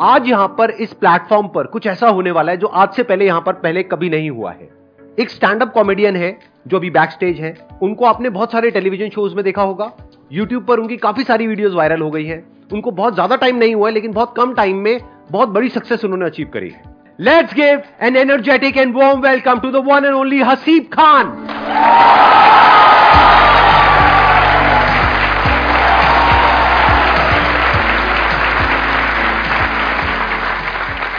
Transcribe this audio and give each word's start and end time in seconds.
आज 0.00 0.28
यहाँ 0.28 0.48
पर 0.48 0.70
इस 0.72 0.92
प्लेटफॉर्म 0.92 1.46
पर 1.48 1.66
कुछ 1.66 1.86
ऐसा 1.86 2.08
होने 2.08 2.30
वाला 2.30 2.52
है 2.52 2.58
जो 2.58 2.66
आज 2.66 2.88
से 2.94 3.02
पहले 3.02 3.26
यहाँ 3.26 3.40
पर 3.40 3.52
पहले 3.54 3.82
कभी 3.82 4.10
नहीं 4.10 4.28
हुआ 4.30 4.50
है। 4.52 4.68
एक 5.18 5.30
स्टैंड 5.30 5.62
अप 5.62 5.72
कॉमेडियन 5.72 6.16
है, 6.16 6.38
जो 6.66 6.76
अभी 6.76 6.90
बैक 6.90 7.10
स्टेज 7.10 7.40
है। 7.40 7.54
उनको 7.82 8.04
आपने 8.04 8.30
बहुत 8.30 8.52
सारे 8.52 8.70
टेलीविज़न 8.70 9.08
शोज़ 9.08 9.34
में 9.34 9.42
देखा 9.44 9.62
होगा। 9.62 9.90
यूट्यूब 10.32 10.64
पर 10.64 10.78
उनकी 10.78 10.96
काफ़ी 10.96 11.24
सारी 11.24 11.46
वीडियोज़ 11.46 11.74
वायरल 11.74 12.00
हो 12.00 12.10
गई 12.10 12.24
है। 12.24 12.42
उनको 12.72 12.90
बहुत 12.92 13.14
ज़्यादा 13.14 13.36
टाइम 13.36 13.56
नहीं 13.56 13.74
हुआ 13.74 13.88
है, 13.88 13.94
लेकिन 13.94 14.12
बहुत 14.12 14.34
कम 14.36 14.54
टाइम 14.54 14.76
में 14.76 15.00
बहुत 15.30 15.48
बड़ी 15.48 15.68
सक्सेस 15.68 16.04
उन्होंने 16.04 16.26
अचीव 16.26 16.50
करी 16.54 16.68
है। 16.68 16.82
Let's 17.20 17.54
give 17.54 17.82
an 18.02 18.16
energetic 18.16 18.76
and 18.76 18.94
warm 18.96 19.20
welcome 19.20 19.60
to 19.60 19.70
the 19.70 19.84
one 19.86 20.04
and 20.04 20.14
only 20.14 20.40
Haseeb 20.42 20.84
Khan 20.92 21.36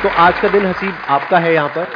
तो 0.04 0.10
आज 0.18 0.40
का 0.40 0.48
दिन 0.48 0.66
हसीब 0.66 0.94
आपका 1.10 1.38
है 1.40 1.54
यहाँ 1.54 1.70
पर। 1.70 1.88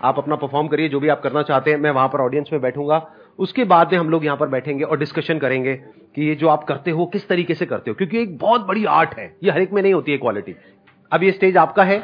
आप 0.00 0.16
अपना 0.18 0.36
परफॉर्म 0.36 0.68
करिए, 0.68 0.88
जो 0.88 1.00
भी 1.00 1.08
आप 1.08 1.20
करना 1.22 1.42
चाहते 1.42 1.70
हैं, 1.70 1.78
मैं 1.78 1.90
वहाँ 1.90 2.08
पर 2.08 2.20
ऑडियंस 2.20 2.48
में 2.52 2.60
बैठूँगा। 2.62 3.00
उसके 3.38 3.64
बाद 3.64 3.92
में 3.92 3.98
हम 3.98 4.08
लोग 4.10 4.24
यहाँ 4.24 4.36
पर 4.36 4.46
बैठेंगे 4.46 4.84
और 4.84 4.98
डिस्कशन 4.98 5.38
करेंगे 5.38 5.74
कि 5.74 6.28
ये 6.28 6.34
जो 6.34 6.48
आप 6.48 6.64
करते 6.64 6.90
हो, 6.90 7.06
किस 7.06 7.28
तरीके 7.28 7.54
से 7.54 7.66
करते 7.66 7.90
हो? 7.90 7.94
क्योंकि 7.94 8.18
एक 8.18 8.36
बहुत 8.38 8.66
बड़ी 8.66 8.84
आर्ट 8.84 9.14
है। 9.18 9.26
ये 9.44 9.50
हर 9.50 9.60
एक 9.60 9.72
में 9.72 9.82
नहीं 9.82 9.94
होती 9.94 10.12
है 10.12 10.18
क्वालिटी 10.18 10.54
अब 11.12 11.22
ये 11.22 11.32
स्टेज 11.32 11.56
आपका 11.56 11.84
है। 11.84 11.98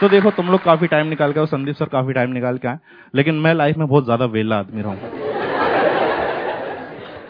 तो 0.00 0.08
देखो, 0.08 0.30
तुम 0.30 0.48
लोग 0.48 0.62
काफ़ी 0.64 0.86
टाइम 0.86 1.06
निकाल 1.06 1.32
के 1.32 1.40
और 1.40 1.46
संदीप 1.46 1.74
सर 1.74 1.84
काफ़ी 1.84 2.12
टाइम 2.12 2.30
निकाल 2.30 2.58
के 2.58 2.68
आए। 2.68 2.78
लेकिन 3.14 3.34
मैं 3.36 3.54
लाइफ 3.54 3.76
में 3.76 3.86
बहुत 3.88 4.04
ज़्यादा 4.04 4.24
वेला 4.26 4.58
आदमी 4.58 4.82
रहा 4.82 4.90
हूँ। 4.90 5.25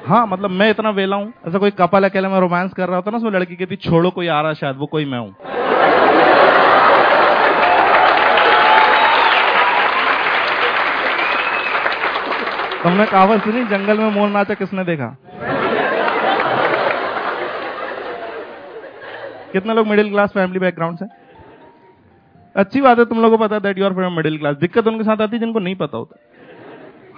हाँ 0.07 0.27
मतलब 0.27 0.51
मैं 0.51 0.69
इतना 0.71 0.91
वेला 0.91 1.17
हूँ, 1.17 1.33
ऐसा 1.49 1.59
कोई 1.59 1.71
कपल 1.71 2.05
अकेले 2.05 2.29
में 2.29 2.39
रोमांस 2.41 2.73
कर 2.73 2.87
रहा 2.89 2.97
होता 2.97 3.11
ना 3.11 3.17
उसमें 3.17 3.31
लड़की 3.31 3.57
कहती 3.57 3.77
छोड़ो 3.77 4.11
कोई 4.11 4.27
आ 4.27 4.41
रहा 4.41 4.53
शायद, 4.55 4.77
वो 4.77 4.87
कोई 4.87 5.05
मैं 5.05 5.19
हूँ। 5.19 5.33
तुमने 12.83 13.07
कहावत 13.07 13.45
सुनी, 13.45 13.65
जंगल 13.65 13.99
में 13.99 14.11
मोर 14.11 14.29
नाचा 14.29 14.55
किसने 14.55 14.85
देखा? 14.85 15.07
कितने 19.53 19.75
लोग 19.75 19.87
मिडिल 19.87 20.11
क्लास 20.11 20.31
फैमिली 20.31 20.59
बैकग्राउंड 20.59 20.99
से 20.99 21.05
अच्छी 22.57 22.81
बात 22.81 22.99
है, 22.99 23.05
तुम 23.05 23.23
लोगों 23.23 23.37
को 23.39 23.45
पता 23.45 23.59
that 23.59 23.79
you're 23.79 23.95
from 23.95 24.13
middle 24.13 24.39
class 24.39 24.57
दिक्कत 24.57 24.87
उनके 24.87 25.05
साथ 25.05 25.21
आती 25.21 25.37
है 25.37 25.41
जिनको 25.41 25.59
नहीं 25.59 25.75
पता 25.77 25.99
होता। 25.99 26.23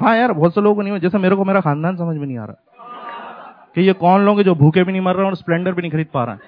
हाँ 0.00 0.16
यार, 0.16 0.32
बहुत 0.32 0.54
से 0.54 0.60
लोगों 0.60 0.74
को 0.76 0.82
नहीं 0.82 0.98
जैसे 1.00 1.18
मेरे 1.18 1.36
को 1.36 1.44
मेरा 1.44 1.60
खानदान 1.60 1.96
समझ 1.96 2.16
में 2.16 2.26
नहीं 2.26 2.38
आ 2.38 2.44
रहा। 2.44 2.64
कि 3.78 3.82
ये 3.82 3.92
कौन 3.94 4.24
लोग 4.26 4.42
जो 4.42 4.54
भूखे 4.54 4.82
भी 4.84 4.92
नहीं 4.92 5.00
मर 5.00 5.14
रहे 5.14 5.26
और 5.26 5.34
स्प्लेंडर 5.36 5.72
भी 5.72 5.82
नहीं 5.82 5.90
खरीद 5.90 6.06
पा 6.14 6.22
रहे 6.24 6.34
हैं? 6.34 6.40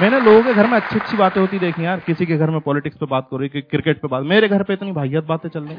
मैंने 0.00 0.20
लोगों 0.20 0.42
के 0.42 0.54
घर 0.54 0.66
में 0.66 0.76
अच्छी 0.76 0.98
अच्छी 0.98 1.16
बातें 1.16 1.40
होती 1.40 1.58
देखी 1.58 1.84
यार। 1.84 2.00
किसी 2.06 2.26
के 2.26 2.36
घर 2.36 2.50
में 2.50 2.60
पॉलिटिक्स 2.60 2.96
पे 2.96 3.06
बात 3.06 3.28
कर 3.30 3.40
रही 3.40 3.48
क्रिकेट 3.60 4.00
पे 4.00 4.08
बात। 4.08 4.24
मेरे 4.24 4.48
घर 4.48 4.62
पे 4.62 4.72
इतनी 4.72 4.92
भाइयत 4.92 5.24
बातें 5.24 5.48
चल 5.48 5.60
रही 5.60 5.76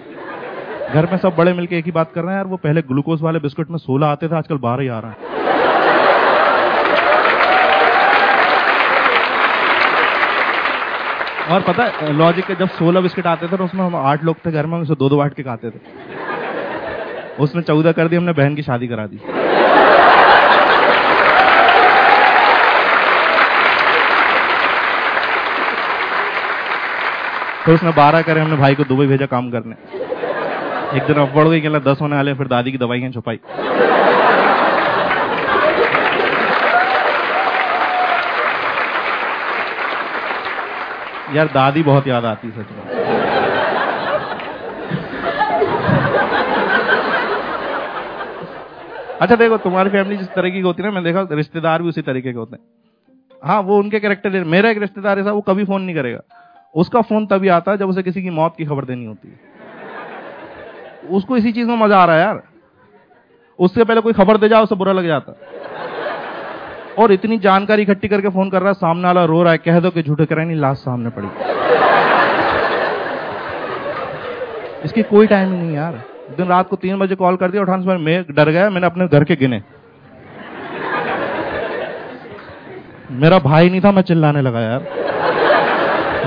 घर 0.93 1.11
में 1.11 1.17
सब 1.17 1.35
बड़े 1.37 1.53
मिलके 1.53 1.77
एक 1.77 1.85
ही 1.85 1.91
बात 1.91 2.11
कर 2.15 2.21
रहे 2.21 2.29
हैं 2.29 2.37
यार, 2.37 2.45
वो 2.45 2.57
पहले 2.57 2.81
ग्लूकोज 2.83 3.21
वाले 3.21 3.39
बिस्कुट 3.39 3.69
में 3.69 3.77
सोलह 3.79 4.07
आते 4.07 4.27
थे, 4.27 4.35
आजकल 4.35 4.57
बारह 4.59 4.81
ही 4.81 4.87
आ 4.87 4.99
रहा 4.99 5.11
है। 5.11 5.17
और 11.49 11.61
पता 11.61 11.83
लॉजिक 12.11 12.45
के 12.45 12.55
जब 12.55 12.69
सोलह 12.69 13.01
बिस्किट 13.01 13.27
आते 13.27 13.47
थे 13.47 13.57
तो 13.57 13.65
उसमें 13.65 13.83
हम 13.85 13.95
आठ 13.95 14.23
लोग 14.23 14.37
थे 14.45 14.51
घर 14.51 14.65
में 14.65 14.77
उसे 14.79 14.95
दो 14.95 15.09
दो 15.09 15.17
बांट 15.17 15.33
के 15.33 15.43
खाते 15.43 15.69
थे। 15.69 15.79
उसने 17.39 17.61
चौदह 17.61 17.91
कर 17.91 18.07
दी, 18.07 18.15
हमने 18.15 18.33
बहन 18.33 18.55
की 18.55 18.63
शादी 18.63 18.87
करा 18.87 19.05
दी। 19.07 19.17
तो 27.65 27.73
उसने 27.73 27.91
बारह 27.93 28.21
करे, 28.21 28.41
हमने 28.41 28.57
भाई 28.57 28.75
को 28.75 28.83
दुबई 28.83 29.07
भेजा 29.07 29.25
काम 29.27 29.49
करने। 29.51 29.75
एक 30.97 31.03
दिन 31.03 31.17
अब 31.17 31.33
बढ़ 31.35 31.47
गई 31.47 31.61
कि 31.61 31.69
दस 31.81 32.01
होने 32.01 32.15
वाले 32.15 32.33
फिर 32.33 32.47
दादी 32.47 32.71
की 32.71 32.77
दवाइयाँ 32.77 33.11
छुपाई। 33.11 33.39
यार, 41.33 41.47
दादी 41.47 41.83
बहुत 41.83 42.07
याद 42.07 42.25
आती 42.25 42.49
सच 42.51 42.71
में। 42.71 42.83
अच्छा 49.21 49.35
देखो, 49.35 49.57
तुम्हारी 49.57 49.89
फैमिली 49.89 50.17
जिस 50.17 50.27
तरह 50.33 50.49
की 50.49 50.59
होती 50.59 50.83
है 50.83 50.89
ना 50.89 50.93
मैं 50.95 51.03
देखा, 51.03 51.27
रिश्तेदार 51.31 51.81
भी 51.81 51.89
उसी 51.89 52.01
तरीके 52.01 52.31
के 52.31 52.37
होते 52.37 52.55
हैं। 52.55 52.63
हाँ 53.43 53.59
वो 53.61 53.77
उनके 53.77 53.99
कैरेक्टर 53.99 54.43
मेरा 54.45 54.69
एक 54.69 54.77
रिश्तेदार 54.77 55.19
ऐसा 55.19 55.31
वो 55.31 55.41
कभी 55.41 55.63
फ़ोन 55.65 55.81
नहीं 55.81 55.95
करेगा। 55.95 56.19
उसका 56.75 57.01
फ़ोन 57.01 57.25
तभी 57.25 57.47
आता 57.47 57.71
है 57.71 57.77
जब 57.77 57.89
उसे 57.89 58.03
किसी 58.03 58.21
की 58.21 58.29
मौत 58.29 58.53
की 58.57 58.65
खबर 58.65 58.85
देनी 58.85 59.05
होती 59.05 59.27
है। 59.27 59.35
उसको 61.09 61.37
इसी 61.37 61.51
चीज़ 61.51 61.67
में 61.67 61.77
मज़ा 61.77 61.97
आ 61.97 62.05
रहा 62.05 62.15
है 62.15 62.21
यार। 62.21 62.41
उससे 63.59 63.83
पहले 63.83 64.01
कोई 64.01 64.13
खबर 64.13 64.37
दे 64.37 64.49
जाओ 64.49 64.63
उसे 64.63 64.75
बुरा 64.75 64.91
लग 64.91 65.07
जाता 65.07 65.31
और 66.97 67.11
इतनी 67.11 67.37
जानकारी 67.37 67.81
इकट्ठी 67.81 68.07
करके 68.07 68.29
फ़ोन 68.29 68.49
कर 68.49 68.59
रहा 68.59 68.67
है, 68.67 68.73
सामने 68.73 69.03
वाला 69.03 69.25
रो 69.25 69.43
रहा 69.43 69.51
है, 69.51 69.57
कह 69.57 69.79
दो 69.79 69.89
कि 69.89 70.03
झूठे 70.03 70.25
कराए 70.25 70.45
नहीं, 70.45 70.57
लाश 70.57 70.77
सामने 70.77 71.09
पड़ी। 71.09 71.27
इसकी 74.85 75.03
कोई 75.03 75.27
टाइम 75.27 75.51
नहीं 75.51 75.75
यार। 75.75 76.01
दिन 76.37 76.47
रात 76.47 76.69
को 76.69 76.75
तीन 76.75 76.99
बजे 76.99 77.15
कॉल 77.15 77.35
कर 77.35 77.51
दिया, 77.51 77.61
उठान 77.63 77.81
से 77.81 77.97
मैं 77.97 78.25
डर 78.31 78.49
गया, 78.49 78.69
मैंने 78.69 78.87
अपने 78.87 79.07
घर 79.07 79.23
के 79.23 79.35
गिने। 79.35 79.61
मेरा 83.11 83.39
भाई 83.39 83.69
नहीं 83.69 83.81
था, 83.81 83.91
मैं 83.91 84.01
चिल्लाने 84.01 84.41
लगा 84.41 84.59
यार। 84.59 84.79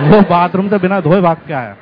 वो 0.00 0.20
बाथरूम 0.20 0.68
से 0.68 0.78
बिना 0.78 1.00
धोए 1.00 1.20
भाग 1.20 1.36
के 1.36 1.52
आया। 1.52 1.76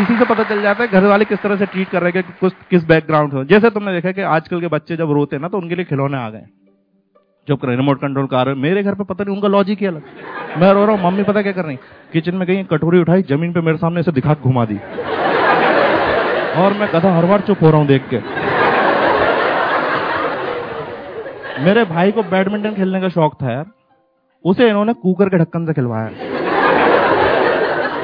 इसी 0.00 0.16
से 0.18 0.24
पता 0.24 0.42
चल 0.44 0.62
जाता 0.62 0.82
है 0.82 0.88
घर 0.90 1.04
वाले 1.06 1.24
किस 1.24 1.38
तरह 1.38 1.56
से 1.56 1.66
ट्रीट 1.66 1.88
कर 1.88 2.02
रहे 2.02 2.12
हैं 2.14 2.22
कि 2.22 2.50
किस 2.70 2.84
बैकग्राउंड 2.88 3.32
से। 3.32 3.44
जैसे 3.46 3.70
तुमने 3.70 3.92
देखा 3.92 4.12
कि 4.12 4.22
आजकल 4.34 4.60
के 4.60 4.68
बच्चे 4.68 4.96
जब 4.96 5.12
रोते 5.12 5.36
हैं 5.36 5.40
ना 5.42 5.48
तो 5.48 5.58
उनके 5.58 5.74
लिए 5.74 5.84
खिलौने 5.84 6.18
आ 6.18 6.28
गए। 6.30 6.42
जब 7.48 7.64
रिमोट 7.64 8.00
कंट्रोल 8.00 8.26
कार 8.26 8.54
मेरे 8.56 8.82
घर 8.82 8.94
पे 8.94 9.04
पता 9.04 9.24
नहीं, 9.24 9.34
उनका 9.34 9.48
लॉजिक 9.48 9.78
ही 9.80 9.86
अलग। 9.86 10.02
मैं 10.58 10.72
रो 10.72 10.84
रहा 10.84 10.96
हूँ, 10.96 11.04
मम्मी 11.04 11.22
पता 11.22 11.42
क्या 11.42 11.52
कर 11.52 11.64
रही 11.64 11.76
किचन 12.12 12.34
में 12.34 12.46
गई, 12.48 12.62
कटोरी 12.64 12.98
उठाई, 13.00 13.22
ज़मीन 13.22 13.52
पे 13.52 13.60
मेरे 13.60 13.78
सामने 13.78 14.00
ऐसे 14.00 14.12
दिखा, 14.12 14.34
घुमा 14.34 14.64
दी। 14.64 14.78
और 16.60 16.72
मैं 16.72 16.88
कथा 16.88 17.14
हर 17.16 17.26
बार 17.26 17.40
चुप 17.40 17.62
हो 17.62 17.70
रहा 17.70 17.78
हूँ 17.78 17.86
देख 17.86 18.08
के। 18.14 18.18
मेरे 21.64 21.84
भाई 21.86 22.12
को 22.12 22.22
बैडमिंटन 22.30 22.74
खेलने 22.74 23.00
का 23.00 23.08
शौक 23.10 23.34
था 23.42 23.52
यार। 23.52 23.64
उसे 24.44 24.68
इन्होंने 24.68 24.92
कुकर 24.96 25.28
के 25.28 25.38
ढक्कन 25.38 25.66
से 25.66 25.72
खिलवाया। 25.72 26.29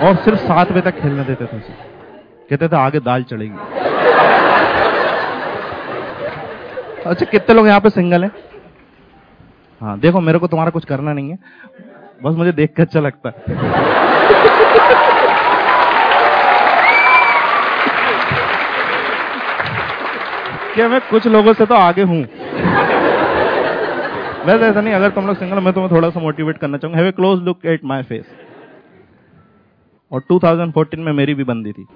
और 0.03 0.17
सिर्फ़ 0.17 0.39
सात 0.39 0.73
बजे 0.73 0.81
तक 0.81 1.01
खेलने 1.01 1.25
देते 1.25 1.45
थे 1.45 1.57
उसे। 1.57 1.73
कहते 2.51 2.69
थे, 2.69 2.77
आगे 2.77 3.01
दाल 3.01 3.23
चढ़ेगी। 3.23 3.57
अच्छा 7.07 7.25
कितने 7.25 7.55
लोग 7.55 7.67
यहाँ 7.67 7.81
पे 7.81 7.91
सिंगल 7.91 8.25
हैं? 8.25 8.31
हाँ 9.81 9.99
देखो, 9.99 10.21
मेरे 10.21 10.39
को 10.39 10.47
तुम्हारा 10.47 10.71
कुछ 10.71 10.84
करना 10.84 11.12
नहीं 11.12 11.31
है। 11.31 11.39
बस 12.25 12.37
मुझे 12.37 12.53
देख 12.53 12.75
के 12.77 12.83
अच्छा 12.83 13.01
लगता 13.01 13.29
है। 13.29 13.34
क्या 20.75 20.89
मैं 20.89 21.01
कुछ 21.01 21.27
लोगों 21.27 21.53
से 21.53 21.66
तो 21.66 21.75
आगे 21.75 22.03
हूँ। 22.03 22.22
वैसे 24.47 24.65
ऐसा 24.66 24.81
नहीं, 24.81 24.95
अगर 24.95 25.10
तुम 25.10 25.27
लोग 25.27 25.37
सिंगल 25.37 25.60
मैं 25.60 25.72
तुम्हें 25.72 25.93
थोड़ा 25.93 26.10
सा 26.10 26.21
मोटिवेट 26.21 26.59
करना 26.59 26.78
चाहूँगा। 26.78 26.98
Have 26.98 27.09
a 27.09 27.13
close 27.13 27.43
look 27.43 27.66
at 27.66 27.84
my 27.84 28.03
face 28.03 28.25
और 30.13 30.23
2014 30.31 30.99
में 30.99 31.13
मेरी 31.13 31.35
भी 31.35 31.45
बंदी 31.45 31.73
थी। 31.73 31.87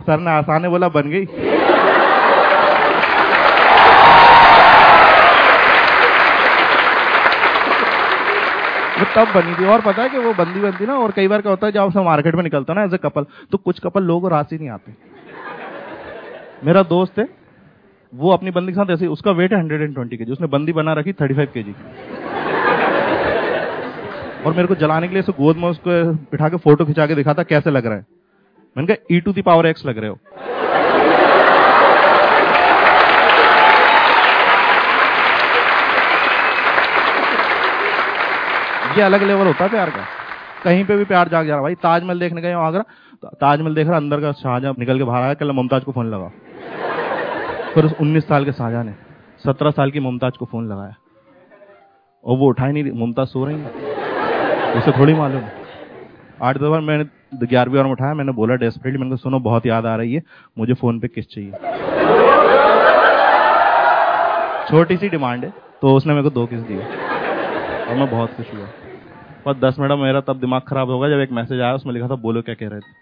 सर 0.00 0.18
ने 0.18 0.30
आसाने 0.30 0.68
बोला, 0.68 0.88
बन 0.88 1.10
गई। 1.10 1.24
वो 8.94 9.06
तब 9.16 9.32
बनी 9.34 9.54
थी। 9.54 9.64
और 9.64 9.80
पता 9.80 10.02
है 10.02 10.08
कि 10.08 10.18
वो 10.18 10.32
बंदी 10.34 10.60
बनती 10.60 10.86
ना, 10.86 10.94
और 10.94 11.10
कई 11.10 11.28
बार 11.28 11.40
क्या 11.40 11.50
होता 11.50 11.66
है, 11.66 11.72
जब 11.72 11.98
मार्केट 11.98 12.34
में 12.34 12.42
निकलता 12.42 12.74
ना 12.74 12.82
एज 12.84 12.94
ए 12.94 12.96
कपल 12.96 13.26
तो 13.52 13.58
कुछ 13.58 13.80
कपल 13.80 14.02
लोग 14.02 14.28
राशि 14.28 14.58
नहीं 14.58 14.70
आते। 14.70 14.92
मेरा 16.64 16.82
दोस्त 16.88 17.18
है 17.18 17.39
वो 18.12 18.30
अपनी 18.32 18.50
बंदी 18.50 18.72
के 18.72 18.76
साथ 18.76 18.90
ऐसे, 18.90 19.06
उसका 19.06 19.30
वेट 19.30 19.52
है 19.52 19.58
हंड्रेड 19.58 19.82
एंड 19.82 19.94
ट्वेंटी 19.94 20.16
के 20.16 20.24
जी। 20.24 20.32
उसने 20.32 20.46
बंदी 20.46 20.72
बना 20.72 20.92
रखी 20.92 21.12
थर्टी 21.12 21.34
फाइव 21.34 21.48
के 21.54 21.62
जी 21.62 21.74
और 24.46 24.52
मेरे 24.52 24.66
को 24.68 24.74
जलाने 24.74 25.08
के 25.08 25.14
लिए 25.14 25.22
उसे 25.22 25.32
गोद 25.32 25.56
में 25.56 25.68
उसको 25.68 25.90
बिठा 26.30 26.48
के 26.48 26.56
फ़ोटो 26.56 26.84
खिंचा 26.84 27.06
के 27.06 27.14
दिखा 27.14 27.34
था 27.34 27.42
कैसे 27.42 27.70
लग 27.70 27.86
रहा 27.86 27.94
है। 27.94 28.04
मैंने 28.76 28.86
कहा 28.86 29.16
e 29.16 29.20
to 29.20 29.32
the 29.32 29.42
power 29.42 29.66
x 29.66 29.86
लग 29.86 29.98
रहे 29.98 30.10
हो। 30.10 30.18
ये 38.96 39.02
अलग 39.02 39.22
लेवल 39.22 39.46
होता 39.46 39.64
है 39.64 39.70
प्यार 39.70 39.90
का। 39.90 40.04
कहीं 40.64 40.84
पे 40.84 40.96
भी 40.96 41.04
प्यार 41.04 41.28
जाग 41.28 41.46
जा 41.46 41.54
रहा 41.54 41.62
भाई, 41.62 41.74
ताजमहल 41.74 42.20
देखने 42.20 42.40
गए 42.42 42.52
आगरा? 42.58 42.84
ताजमहल 43.24 43.74
देख 43.74 43.88
रहा 43.88 43.96
अंदर 43.96 44.20
का 44.20 44.32
शाहजहां 44.34 44.74
निकल 44.78 44.98
के 44.98 45.04
बाहर 45.04 45.22
आया, 45.22 45.34
कल 45.34 45.52
मुमताज़ 45.52 45.84
को 45.84 45.92
फ़ोन 45.92 46.10
लगा। 46.10 46.30
फिर 47.74 47.84
उस 47.84 47.92
उन्नीस 48.00 48.28
साल 48.28 48.44
के 48.44 48.52
शाहजहां 48.52 48.84
ने 48.84 48.92
सत्रह 49.44 49.70
साल 49.70 49.90
की 49.90 50.00
मुमताज़ 50.00 50.34
को 50.38 50.44
फ़ोन 50.44 50.68
लगाया। 50.68 50.94
और 52.24 52.36
वो 52.38 52.48
उठा 52.48 52.66
ही 52.66 52.72
नहीं 52.72 52.92
मुमताज़ 52.92 53.28
सो 53.28 53.44
रही 53.44 53.60
है। 53.60 53.68
उसे 54.74 54.92
थोड़ी 54.92 55.14
मालूम। 55.14 55.42
आठ 56.42 56.56
दस 56.56 56.62
बार 56.62 56.80
मैंने 56.80 57.04
ग्यारहवीं 57.46 57.76
बार 57.76 57.84
में 57.84 57.92
उठाया। 57.92 58.14
मैंने 58.14 58.32
बोला 58.32 58.54
डेस्परेटली 58.54 59.00
मैंने 59.00 59.16
सुनो, 59.16 59.38
बहुत 59.38 59.66
याद 59.66 59.86
आ 59.86 59.94
रही 59.96 60.14
है। 60.14 60.22
मुझे 60.58 60.74
फ़ोन 60.74 61.00
पे 61.00 61.08
किस 61.08 61.28
चाहिए? 61.30 61.50
छोटी 64.70 64.96
सी 64.96 65.08
डिमांड 65.08 65.44
है 65.44 65.52
तो 65.82 65.94
उसने 65.96 66.12
मेरे 66.12 66.22
को 66.22 66.30
दो 66.30 66.46
किस 66.46 66.60
दिए। 66.60 66.78
और 66.78 67.94
मैं 67.96 68.10
बहुत 68.10 68.34
खुश 68.34 68.46
हुआ। 68.54 68.66
पर 69.44 69.54
दस 69.54 69.76
मिनट 69.78 69.92
मेरा 69.92 70.20
तब 70.20 70.40
दिमाग 70.40 70.62
खराब 70.62 70.90
होगा 70.90 71.08
जब 71.08 71.18
एक 71.18 71.32
मैसेज 71.32 71.60
आया, 71.60 71.74
उसमें 71.74 71.94
लिखा 71.94 72.08
था, 72.08 72.14
बोलो, 72.14 72.42
क्या 72.42 72.54
कह 72.54 72.68
रहे 72.68 72.80
थे? 72.80 73.00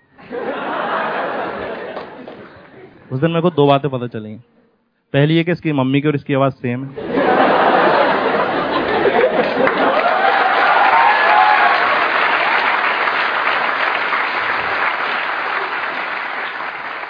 उस 3.13 3.21
दिन 3.21 3.31
मेरे 3.31 3.43
को 3.43 3.51
दो 3.51 3.67
बातें 3.67 3.91
पता 3.91 4.07
चली। 4.07 4.39
पहली 5.15 5.37
है 5.37 5.45
कि 5.45 5.53
इसकी 5.53 5.73
मम्मी 5.73 6.01
की 6.01 6.09
और 6.09 6.15
इसकी 6.15 6.35
आवाज़ 6.35 6.55
सेम 6.55 6.85
है। 6.85 7.07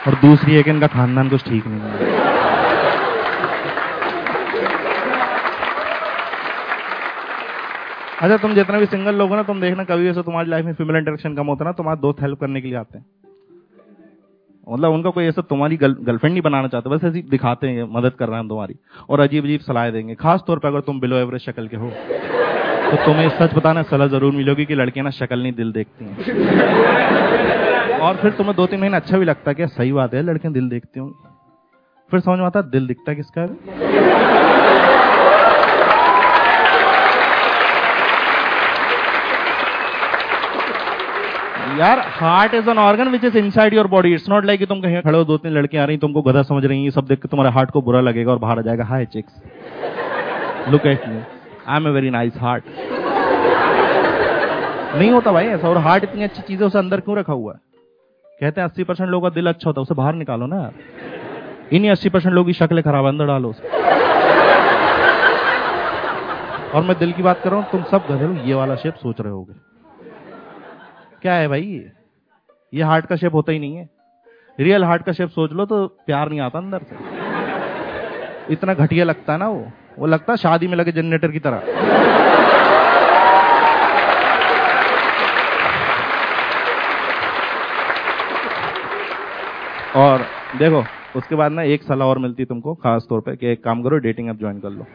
और 0.07 0.15
दूसरी 0.21 0.55
है 0.55 0.63
कि 0.63 0.71
इनका 0.71 0.87
खानदान 0.87 1.29
कुछ 1.29 1.45
ठीक 1.45 1.67
नहीं 1.67 1.81
है। 1.81 2.17
अच्छा 8.23 8.37
तुम 8.37 8.55
जितना 8.55 8.79
भी 8.79 8.87
सिंगल 8.87 9.15
लोग 9.15 9.29
हो 9.31 9.37
ना, 9.37 9.43
तुम 9.43 9.61
देखना 9.61 9.85
कभी 9.85 10.09
ऐसा 10.09 10.23
तुम्हारी 10.23 10.51
लाइफ 10.51 10.65
में 10.65 10.75
फीमेल 10.75 10.97
इंटरेक्शन 10.97 11.35
कम 11.35 11.47
होता 11.47 11.65
है 11.65 11.69
ना 11.69 11.73
तुम्हारे 11.73 12.01
दोस्त 12.01 12.23
हेल्प 12.23 12.41
करने 12.41 12.61
के 12.61 12.69
लिए 12.69 12.77
आते 12.77 12.99
हैं। 12.99 13.05
मतलब 14.69 14.93
उनका 14.93 15.11
कोई 15.11 15.25
ऐसा 15.25 15.43
तुम्हारी 15.45 15.77
गर्लफ्रेंड 15.77 16.33
नहीं 16.33 16.43
बनाना 16.43 16.69
चाहता, 16.69 16.91
बस 16.91 17.05
ऐसी 17.05 17.23
दिखाते 17.31 17.69
हैं, 17.69 17.85
मदद 17.93 18.13
कर 18.15 18.29
रहे 18.29 18.39
हैं 18.39 18.49
तुम्हारी, 18.49 18.75
और 19.11 19.21
अजीब 19.21 19.45
अजीब 19.45 19.61
सलाह 19.63 19.91
देंगे। 19.91 20.15
खास 20.17 20.43
तौर 20.47 20.59
पर 20.59 20.69
अगर 20.69 20.81
तुम 20.83 21.01
बिलो 21.01 21.17
एवरेज 21.19 21.43
शक्ल 21.43 21.67
के 21.69 21.77
हो 21.77 21.91
तो 22.91 22.97
तुम्हें 22.99 23.29
सच 23.31 23.55
बताना 23.55 23.83
सलाह 23.85 24.07
ज़रूर 24.09 24.33
मिलोगी 24.35 24.65
कि 24.67 24.75
लड़कियाँ 24.75 25.05
ना 25.05 25.11
शक्ल 25.13 25.39
नहीं 25.43 25.53
दिल 25.55 25.73
देखती 25.73 26.05
हैं। 26.05 26.17
और 28.01 28.17
फिर 28.17 28.31
तुम्हें 28.33 28.55
दो 28.57 28.67
तीन 28.67 28.81
महीने 28.81 28.97
अच्छा 28.97 29.19
भी 29.19 29.25
लगता 29.25 29.51
है 29.51 29.55
क्या 29.55 29.67
सही 29.69 29.93
बात 29.93 30.15
है, 30.15 30.23
लड़कियाँ 30.23 30.53
दिल 30.55 30.69
देखती 30.69 31.01
होंगी। 31.01 31.29
फिर 32.11 32.21
समझ 32.21 32.39
में 32.39 32.47
आता 32.47 32.63
दिल 32.69 32.87
दिखता 32.87 33.15
किसका 33.15 33.41
है? 33.41 33.49
यार 41.79 41.99
heart 42.13 42.55
is 42.55 42.69
an 42.71 42.79
organ 42.79 43.09
which 43.09 43.25
is 43.25 43.37
inside 43.39 43.75
your 43.75 43.87
body 43.89 44.13
it's 44.15 44.29
not 44.29 44.45
like 44.45 44.63
तुम 44.69 44.81
कहीं 44.81 45.01
खड़े 45.03 45.19
हो 45.19 45.25
दो 45.25 45.37
तीन 45.39 45.53
लड़कियाँ 45.53 45.83
आ 45.83 45.87
रही 45.87 45.97
तुमको 45.99 46.23
गधा 46.23 46.43
समझ 46.45 46.65
रही 46.65 46.83
हैं 46.85 46.91
सब 46.91 47.07
देख 47.07 47.21
के 47.23 47.29
तुम्हारे 47.29 47.53
हार्ट 47.55 47.71
को 47.71 47.83
बुरा 47.83 48.01
लगेगा 48.01 48.33
और 48.33 48.39
बाहर 48.39 48.59
आ 48.59 48.63
जाएगा। 48.63 48.85
Hi 48.85 49.05
chicks 49.07 49.33
look 50.69 50.87
at 50.87 51.07
me 51.09 51.17
I 51.69 51.77
am 51.77 51.87
a 51.89 51.91
very 51.91 52.11
nice 52.11 52.37
heart 52.41 52.65
नहीं 54.95 55.11
होता 55.11 55.33
भाई 55.33 55.47
ऐसा, 55.47 55.69
और 55.69 55.79
हार्ट 55.79 56.05
इतनी 56.05 56.23
अच्छी 56.23 56.43
चीज़ 56.43 56.61
है 56.61 56.67
उसे 56.67 56.79
अंदर 56.79 57.01
क्यों 57.01 57.17
रखा 57.19 57.33
हुआ 57.33 57.53
है? 57.53 57.59
कहते 58.41 58.61
हैं, 58.61 58.69
अस्सी 58.69 58.85
परसेंट 58.85 59.09
लोगों 59.11 59.29
का 59.29 59.35
दिल 59.35 59.49
अच्छा 59.49 59.69
होता 59.69 59.81
है, 59.81 59.83
उसे 59.83 59.95
बाहर 59.95 60.15
निकालो 60.15 60.47
ना 60.47 60.57
यार। 60.57 60.73
इन्हीं 61.73 61.91
अस्सी 61.91 62.09
परसेंट 62.09 62.35
लोगों 62.35 62.47
की 62.47 62.53
शक्ल 62.55 62.83
खराब 62.83 63.07
अंदर 63.07 63.27
डालो 63.27 63.55
और 66.75 66.83
मैं 66.85 66.99
दिल 66.99 67.13
की 67.13 67.23
बात 67.23 67.41
कर 67.45 67.51
रहा 67.51 67.61
हूँ, 67.61 67.71
तुम 67.73 67.83
सब 67.91 68.07
गधे 68.11 68.49
ये 68.49 68.55
वाला 68.55 68.75
शेप 68.77 68.95
सोच 68.97 69.21
रहे 69.21 69.33
होगे। 69.33 69.68
क्या 71.23 71.35
है 71.35 71.49
भाई? 71.49 71.85
ये 72.75 72.83
हार्ट 72.83 73.07
का 73.07 73.17
शेप 73.17 73.35
होता 73.35 73.53
ही 73.53 73.59
नहीं 73.59 73.77
है। 73.77 73.89
रियल 74.61 74.85
हार्ट 74.85 75.03
का 75.03 75.13
शेप 75.13 75.29
सोच 75.29 75.53
लो 75.53 75.67
तो 75.67 75.87
प्यार 76.07 76.29
नहीं 76.29 76.41
आता 76.41 76.59
अंदर 76.59 76.83
से। 76.83 76.97
इतना 78.53 78.75
घटिया 78.75 79.05
लगता 79.05 79.33
है 79.33 79.39
ना 79.39 79.49
वो। 79.49 79.73
वो 79.99 80.07
लगता 80.07 80.33
है 80.33 80.37
शादी 80.37 80.67
में 80.67 80.77
लगे 80.77 80.93
जनरेटर 80.93 81.31
की 81.31 81.39
तरह। 81.39 81.57
और 89.97 90.27
देखो, 90.59 90.85
उसके 91.17 91.35
बाद 91.35 91.53
ना 91.53 91.63
एक 91.63 91.83
सलाह 91.83 92.09
और 92.09 92.19
मिलती 92.19 92.45
तुमको 92.45 92.75
खास 92.75 93.07
तौर 93.11 93.21
पे 93.21 93.37
कि 93.37 93.47
एक 93.47 93.65
काम 93.65 93.83
करो 93.83 93.99
डेटिंग 93.99 94.29
ऐप 94.29 94.39
ज्वाइन 94.39 94.61
कर 94.61 94.71
लो। 94.71 94.87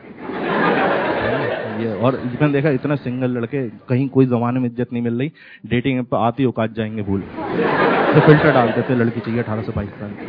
ये 1.79 1.93
और 1.95 2.15
मैंने 2.15 2.51
देखा, 2.53 2.69
इतना 2.69 2.95
सिंगल 2.95 3.31
लड़के, 3.31 3.67
कहीं 3.89 4.07
कोई 4.09 4.25
जमाने 4.25 4.59
में 4.59 4.69
इज़्ज़त 4.69 4.93
नहीं 4.93 5.03
मिल 5.03 5.19
रही। 5.19 5.31
डेटिंग 5.65 5.99
ऐप 5.99 6.05
पर 6.05 6.17
आती 6.17 6.45
औकात 6.45 6.73
जाएँगे 6.73 7.01
भूल। 7.01 7.21
तो 7.21 8.19
फ़िल्टर 8.19 8.51
डाल 8.51 8.71
देते 8.71 8.95
लड़की 8.95 9.19
चाहिए 9.19 9.39
अठारह 9.39 9.61
से 9.61 9.71
बाईस 9.71 9.89
साल 9.89 10.09
की। 10.09 10.25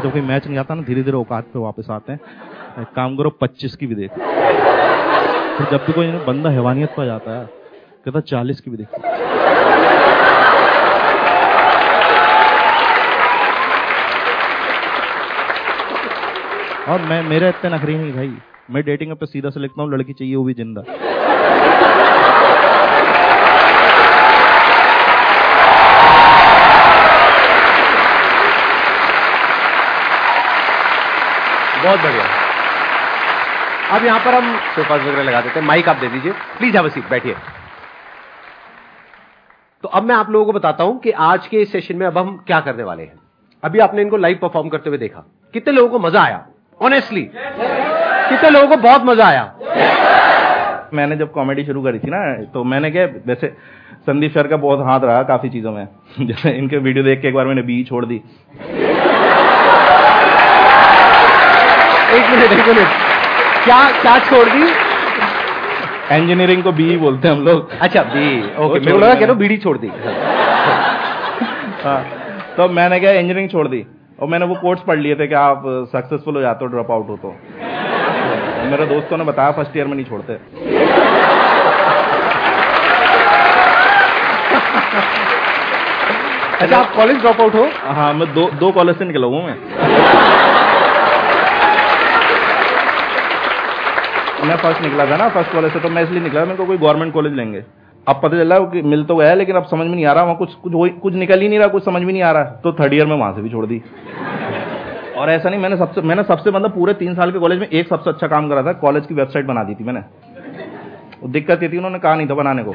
तो 0.00 0.10
कोई 0.10 0.20
मैच 0.20 0.46
नहीं 0.46 0.58
आता 0.58 0.74
ना 0.74 0.82
धीरे 0.82 1.02
धीरे 1.02 1.16
औकात 1.16 1.44
पे 1.44 1.58
वापस 1.58 1.86
आते 1.90 2.12
हैं। 2.12 2.20
एक 2.80 2.88
काम 2.96 3.16
करो, 3.16 3.30
पच्चीस 3.40 3.76
की 3.76 3.86
भी 3.86 3.94
देख। 3.94 4.10
फिर 5.58 5.66
जब 5.70 5.84
भी 5.86 5.92
कोई 5.92 6.10
बंदा 6.26 6.50
हैवानियत 6.50 6.90
पर 6.96 7.04
जाता 7.06 7.38
है, 7.38 7.46
कहता 8.04 8.20
चालीस 8.20 8.60
की 8.60 8.70
भी 8.70 8.76
देख। 8.76 8.88
और 16.88 17.00
मैं, 17.00 17.22
मेरे 17.22 17.48
इतने 17.48 17.70
नखरी 17.70 17.96
नहीं 17.96 18.12
भाई। 18.12 18.36
मैं 18.70 18.82
डेटिंग 18.84 19.12
पे 19.16 19.26
सीधा 19.26 19.50
से 19.50 19.60
लिखता 19.60 19.82
हूँ, 19.82 19.90
लड़की 19.92 20.12
चाहिए 20.12 20.34
वो 20.36 20.44
भी 20.44 20.54
ज़िंदा। 20.54 20.80
बहुत 31.82 32.00
बढ़िया। 32.00 32.24
अब 33.96 34.04
यहाँ 34.04 34.18
पर 34.20 34.34
हम 34.34 34.56
सोफाज 34.74 35.00
वगैरह 35.00 35.22
लगा 35.22 35.40
देते 35.40 35.58
हैं। 35.60 35.66
माइक 35.66 35.88
आप 35.88 35.96
दे 35.96 36.08
दीजिए। 36.08 36.32
प्लीज़ 36.58 36.76
अ 36.76 36.88
सीट 36.88 37.08
बैठिए। 37.10 37.34
तो 39.84 39.88
अब 39.88 40.02
मैं 40.02 40.14
आप 40.14 40.30
लोगों 40.30 40.46
को 40.46 40.52
बताता 40.52 40.84
हूँ 40.84 40.98
कि 41.00 41.10
आज 41.10 41.46
के 41.46 41.60
इस 41.62 41.72
सेशन 41.72 41.96
में 41.96 42.06
अब 42.06 42.18
हम 42.18 42.36
क्या 42.46 42.60
करने 42.60 42.82
वाले 42.82 43.02
हैं। 43.02 43.18
अभी 43.62 43.78
आपने 43.78 44.02
इनको 44.02 44.16
लाइव 44.16 44.38
परफॉर्म 44.42 44.68
करते 44.68 44.90
हुए 44.90 44.98
देखा। 44.98 45.24
कितने 45.54 45.74
लोगों 45.74 45.90
को 45.90 45.98
मज़ा 45.98 46.22
आया। 46.22 46.46
ऑनेस्टली 46.80 47.22
कितने 48.28 48.50
लोगों 48.50 48.68
को 48.68 48.76
बहुत 48.82 49.04
मज़ा 49.04 49.26
आया। 49.26 49.44
मैंने 50.94 51.16
जब 51.16 51.30
कॉमेडी 51.32 51.64
शुरू 51.64 51.82
करी 51.82 51.98
थी 51.98 52.10
ना 52.10 52.18
तो 52.52 52.64
मैंने 52.64 52.90
क्या 52.90 53.04
वैसे 53.26 53.48
संदीप 54.06 54.32
सर 54.32 54.46
का 54.48 54.56
बहुत 54.58 54.80
हाथ 54.86 55.00
रहा 55.00 55.22
काफ़ी 55.30 55.48
चीज़ों 55.48 55.72
में। 55.72 55.86
जैसे 56.26 56.50
इनके 56.58 56.78
वीडियो 56.78 57.04
देख 57.04 57.20
के 57.22 57.28
एक 57.28 57.34
बार 57.34 57.46
मैंने 57.46 57.62
बी 57.62 57.82
छोड़ 57.84 58.04
दी। 58.04 58.16
एक 62.16 62.30
मिनट 62.30 62.52
एक 62.52 62.68
मिनट। 62.68 62.88
क्या 63.64 63.80
क्या 64.00 64.18
छोड़ 64.30 64.48
दी? 64.48 64.62
इंजीनियरिंग 66.16 66.62
को 66.62 66.72
बी 66.72 66.96
बोलते 66.96 67.28
हैं 67.28 67.34
हम 67.34 67.44
लोग। 67.44 67.70
अच्छा 67.80 68.02
बी 68.04 68.26
ओके 68.56 68.80
मेरे 68.80 68.92
को 68.92 68.98
लगा 68.98 69.14
कह 69.14 69.26
रहा 69.26 69.34
बीड़ी 69.34 69.56
छोड़ 69.58 69.76
दी। 69.78 69.90
हाँ 71.84 72.00
तो 72.56 72.68
मैंने 72.70 73.00
क्या 73.00 73.10
इंजीनियरिंग 73.12 73.50
छोड़ 73.50 73.66
दी। 73.68 73.84
और 74.20 74.28
मैंने 74.28 74.46
वो 74.46 74.54
कोर्स 74.62 74.80
पढ़ 74.86 74.98
लिए 74.98 75.14
थे 75.16 75.26
कि 75.28 75.34
आप 75.40 75.62
सक्सेसफुल 75.92 76.34
हो 76.34 76.40
जाते 76.40 76.64
हो 76.64 76.70
ड्रॉप 76.70 76.90
आउट 76.90 77.08
हो 77.08 77.16
तो। 77.16 77.34
मेरे 78.68 78.86
दोस्तों 78.86 79.16
ने 79.16 79.24
बताया 79.24 79.52
फ़र्स्ट 79.52 79.76
ईयर 79.76 79.86
में 79.86 79.94
नहीं 79.94 80.06
छोड़ते। 80.06 80.32
अच्छा 86.58 86.76
आप 86.76 86.94
कॉलेज 86.94 87.16
ड्रॉप 87.20 87.40
आउट 87.40 87.54
हो? 87.54 87.66
हाँ 87.96 88.12
मैं 88.14 88.32
दो 88.34 88.50
दो 88.60 88.70
कॉलेज 88.72 88.96
से 88.98 89.04
निकला 89.04 89.26
हूँ 89.26 89.44
मैं। 89.46 89.56
मैं 94.44 94.56
फ़र्स्ट 94.56 94.82
निकला 94.82 95.04
था 95.06 95.16
ना 95.16 95.28
फ़र्स्ट 95.28 95.52
कॉलेज 95.52 95.72
से 95.72 95.80
तो 95.80 95.88
मैं 95.88 96.02
इसलिए 96.02 96.20
निकला 96.22 96.44
मेरे 96.44 96.56
को 96.56 96.66
कोई 96.66 96.76
गवर्नमेंट 96.78 97.12
कॉलेज 97.14 97.32
लेंगे। 97.34 97.62
अब 98.06 98.20
पता 98.22 98.36
चला 98.38 98.58
कि 98.72 98.82
मिल 98.84 99.04
तो 99.04 99.16
गया 99.16 99.34
लेकिन 99.34 99.56
अब 99.56 99.64
समझ 99.70 99.86
में 99.86 99.94
नहीं 99.94 100.06
आ 100.06 100.12
रहा 100.12 100.24
वहाँ 100.24 100.36
कुछ 100.36 100.54
कुछ 100.64 100.92
कुछ 101.02 101.14
निकल 101.14 101.40
ही 101.40 101.48
नहीं 101.48 101.58
रहा 101.58 101.68
कुछ 101.68 101.84
समझ 101.84 102.02
में 102.02 102.12
नहीं 102.12 102.22
आ 102.22 102.30
रहा। 102.32 102.44
तो 102.64 102.72
थर्ड 102.72 102.94
ईयर 102.94 103.06
में 103.06 103.16
वहाँ 103.16 103.32
से 103.34 103.42
भी 103.42 103.50
छोड़ 103.50 103.66
दी। 103.66 103.82
और 105.18 105.30
ऐसा 105.30 105.50
नहीं, 105.50 105.60
मैंने 105.60 105.76
सबसे 105.76 106.00
मैंने 106.00 106.22
सबसे 106.22 106.50
मतलब 106.50 106.74
पूरे 106.74 106.92
तीन 106.94 107.14
साल 107.14 107.30
के 107.32 107.38
कॉलेज 107.38 107.58
में 107.60 107.66
एक 107.68 107.88
सबसे 107.88 108.10
अच्छा 108.10 108.26
काम 108.26 108.48
करा 108.48 108.62
था 108.62 108.72
कॉलेज 108.82 109.06
की 109.06 109.14
वेबसाइट 109.14 109.46
बना 109.46 109.62
दी 109.64 109.74
थी 109.74 109.84
मैंने। 109.84 110.02
दिक्कत 111.28 111.62
ये 111.62 111.68
थी, 111.68 111.76
उन्होंने 111.76 111.98
कहा 111.98 112.14
नहीं 112.14 112.28
था 112.28 112.34
बनाने 112.34 112.62
को। 112.64 112.70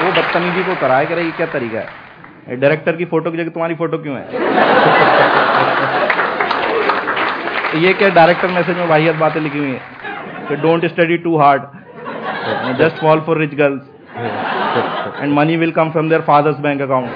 वो 0.00 0.12
बदतमीजी 0.12 0.62
को 0.62 0.74
कराए 0.80 1.06
कि 1.06 1.14
ये 1.14 1.30
क्या 1.32 1.46
तरीका 1.52 1.78
है? 1.78 2.56
डायरेक्टर 2.56 2.96
की 2.96 3.04
फ़ोटो 3.04 3.30
की 3.30 3.36
जगह 3.36 3.50
तुम्हारी 3.50 3.74
फ़ोटो 3.74 3.98
क्यों 3.98 4.16
है? 4.16 4.24
तो 7.72 7.78
ये 7.78 7.92
क्या 7.94 8.08
डायरेक्टर 8.14 8.48
मैसेज 8.50 8.76
में 8.78 8.86
वाहियत 8.86 9.16
बातें 9.16 9.40
लिखी 9.40 9.58
हुई 9.58 9.70
है 9.70 10.60
don't 10.62 10.86
study 10.86 11.16
too 11.18 11.36
hard 11.38 11.62
just 12.78 12.96
fall 12.96 13.20
for 13.20 13.38
rich 13.38 13.54
girls 13.54 13.82
and 14.18 15.32
money 15.34 15.56
will 15.56 15.70
come 15.72 15.90
from 15.90 16.08
their 16.08 16.20
father's 16.22 16.58
bank 16.60 16.80
account 16.82 17.08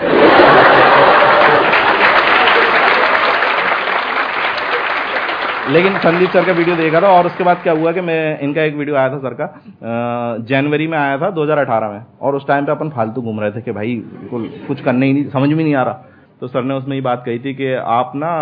लेकिन 5.71 5.97
संदीप 5.99 6.31
सर 6.31 6.45
का 6.45 6.53
वीडियो 6.53 6.77
देखा 6.77 7.01
था 7.01 7.09
और 7.09 7.27
उसके 7.27 7.45
बाद 7.45 7.61
क्या 7.63 7.73
हुआ 7.73 7.93
कि 7.93 8.01
मैं, 8.01 8.39
इनका 8.41 8.63
एक 8.63 8.75
वीडियो 8.77 8.97
आया 8.97 9.09
था 9.11 9.19
सर 9.19 9.35
का 9.35 9.47
जनवरी 10.49 10.87
में 10.87 10.97
आया 10.99 11.19
था 11.19 11.31
2018 11.35 11.91
में। 11.93 12.03
और 12.21 12.35
उस 12.35 12.47
टाइम 12.47 12.65
पे 12.67 12.73
अपन 12.73 12.89
फालतू 12.97 13.23
घूम 13.23 13.41
रहे 13.41 13.51
थे 13.51 13.61
कि 13.61 13.73
भाई 13.73 13.95
कुछ 14.69 14.81
करने 14.81 15.07
ही 15.07 15.13
नहीं, 15.13 15.29
समझ 15.31 15.49
में 15.49 15.63
नहीं 15.65 15.75
आ 15.75 15.83
रहा। 15.83 15.93
तो 16.41 16.47
सर 16.49 16.63
ने 16.63 16.75
उसमें 16.75 16.95
ये 16.97 17.03
बात 17.03 17.23
कही 17.27 17.39
थी 17.39 17.55
कि 17.55 17.73
आप 17.75 18.13
ना 18.17 18.33